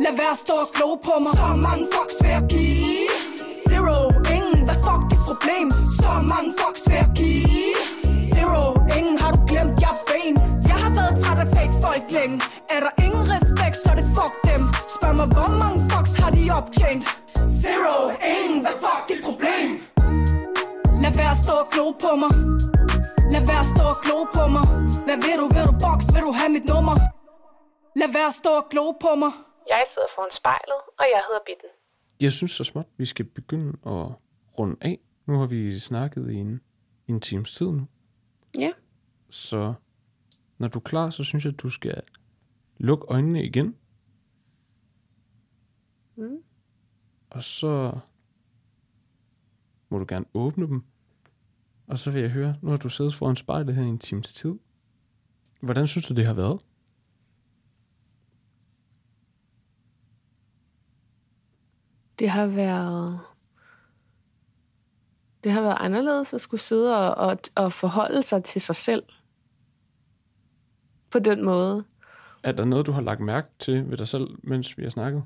[0.05, 1.33] Lad være at stå og glo på mig.
[1.41, 3.09] Så mange fucks vil jeg give.
[3.68, 3.97] Zero,
[4.37, 5.66] ingen, hvad fuck dit problem?
[6.01, 7.76] Så mange fucks vil jeg give.
[8.33, 8.62] Zero,
[8.99, 10.35] ingen, har du glemt, jeg er ben
[10.70, 12.37] Jeg har været træt af fake folk længe.
[12.74, 14.62] Er der ingen respekt, så det fuck dem.
[14.95, 17.03] Spørg mig, hvor mange fucks har de optjent?
[17.62, 17.97] Zero,
[18.35, 19.66] ingen, hvad fuck dit problem?
[21.03, 22.33] Lad være at stå og glo på mig.
[23.35, 24.64] Lad være at stå og glo på mig
[25.07, 26.95] Hvad vil du, vil du box, vil du have mit nummer?
[28.01, 29.33] Lad være at stå og glo på mig
[29.68, 31.70] Jeg sidder foran spejlet, og jeg hedder Bitten.
[32.20, 34.07] Jeg synes så småt, vi skal begynde at
[34.59, 34.99] runde af.
[35.26, 36.61] Nu har vi snakket i en,
[37.07, 37.87] i en times tid nu.
[38.59, 38.70] Ja.
[39.30, 39.74] Så
[40.59, 42.03] når du er klar, så synes jeg, at du skal
[42.78, 43.76] lukke øjnene igen.
[46.16, 46.43] Mm.
[47.30, 47.99] Og så
[49.89, 50.85] må du gerne åbne dem.
[51.93, 54.32] Og så vil jeg høre, nu har du siddet foran spejlet her i en times
[54.32, 54.55] tid.
[55.61, 56.61] Hvordan synes du, det har været?
[62.18, 63.20] Det har været...
[65.45, 69.03] Det har været anderledes at skulle sidde og, og, og forholde sig til sig selv.
[71.11, 71.84] På den måde.
[72.43, 75.24] Er der noget, du har lagt mærke til ved dig selv, mens vi har snakket?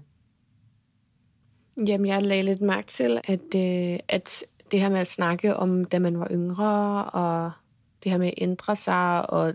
[1.87, 5.85] Jamen, jeg lagde lidt mærke til, at, øh, at det her med at snakke om,
[5.85, 7.53] da man var yngre, og
[8.05, 9.55] det her med at ændre sig, og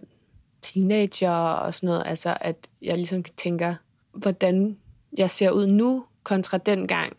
[0.62, 3.76] teenager og sådan noget, altså at jeg ligesom tænker,
[4.12, 4.78] hvordan
[5.18, 7.18] jeg ser ud nu, kontra dengang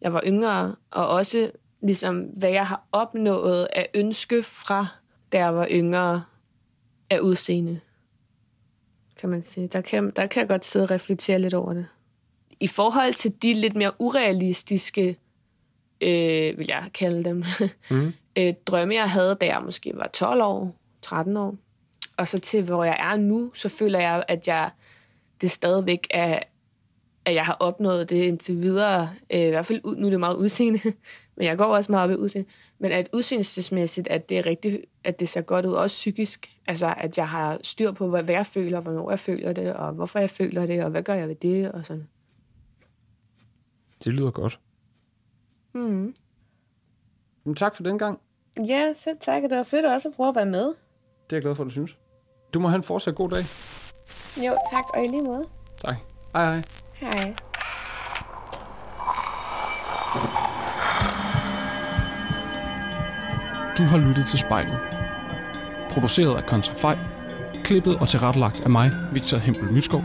[0.00, 1.50] jeg var yngre, og også
[1.82, 4.86] ligesom, hvad jeg har opnået af ønske fra,
[5.32, 6.24] da jeg var yngre,
[7.10, 7.80] af udseende,
[9.16, 9.66] kan man sige.
[9.66, 11.86] Der kan, der kan jeg godt sidde og reflektere lidt over det.
[12.60, 15.16] I forhold til de lidt mere urealistiske,
[16.00, 17.44] øh, vil jeg kalde dem,
[17.90, 18.12] Mm.
[18.38, 21.56] øh, drømme, jeg havde, da jeg måske var 12 år, 13 år,
[22.16, 24.70] og så til, hvor jeg er nu, så føler jeg, at jeg
[25.40, 26.38] det stadigvæk er,
[27.24, 29.10] at jeg har opnået det indtil videre.
[29.30, 30.80] Øh, I hvert fald, nu er det meget udseende,
[31.36, 32.48] men jeg går også meget op i udseende.
[32.78, 36.50] Men at udseendelsesmæssigt, at det er rigtigt, at det ser godt ud, også psykisk.
[36.66, 39.92] Altså, at jeg har styr på, hvad hvad jeg føler, hvornår jeg føler det, og
[39.92, 42.08] hvorfor jeg føler det, og hvad gør jeg ved det, og sådan.
[44.04, 44.60] Det lyder godt.
[45.72, 46.14] Mm.
[47.44, 48.20] Men tak for den gang.
[48.66, 49.42] Ja, selv tak.
[49.42, 50.66] Det var fedt også at prøve at være med.
[50.66, 51.98] Det er jeg glad for, at du synes.
[52.54, 53.44] Du må have en fortsat god dag.
[54.46, 55.44] Jo, tak, og i lige måde.
[55.84, 55.96] Tak.
[56.32, 56.62] Hej hej.
[56.94, 57.34] Hej.
[63.78, 64.78] Du har lyttet til spejlet.
[65.90, 66.98] Produceret af Kontrafej.
[67.64, 70.02] Klippet og tilrettelagt af mig, Victor Hempel Nyskov.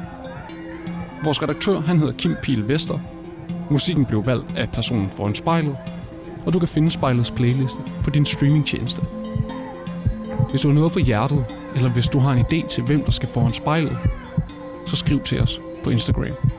[1.23, 2.99] Vores redaktør, han hedder Kim Pihl Vester.
[3.69, 5.77] Musikken blev valgt af personen foran spejlet.
[6.45, 9.01] Og du kan finde spejlets playliste på din streamingtjeneste.
[10.49, 11.45] Hvis du har noget på hjertet,
[11.75, 13.97] eller hvis du har en idé til, hvem der skal foran spejlet,
[14.85, 16.54] så skriv til os på Instagram.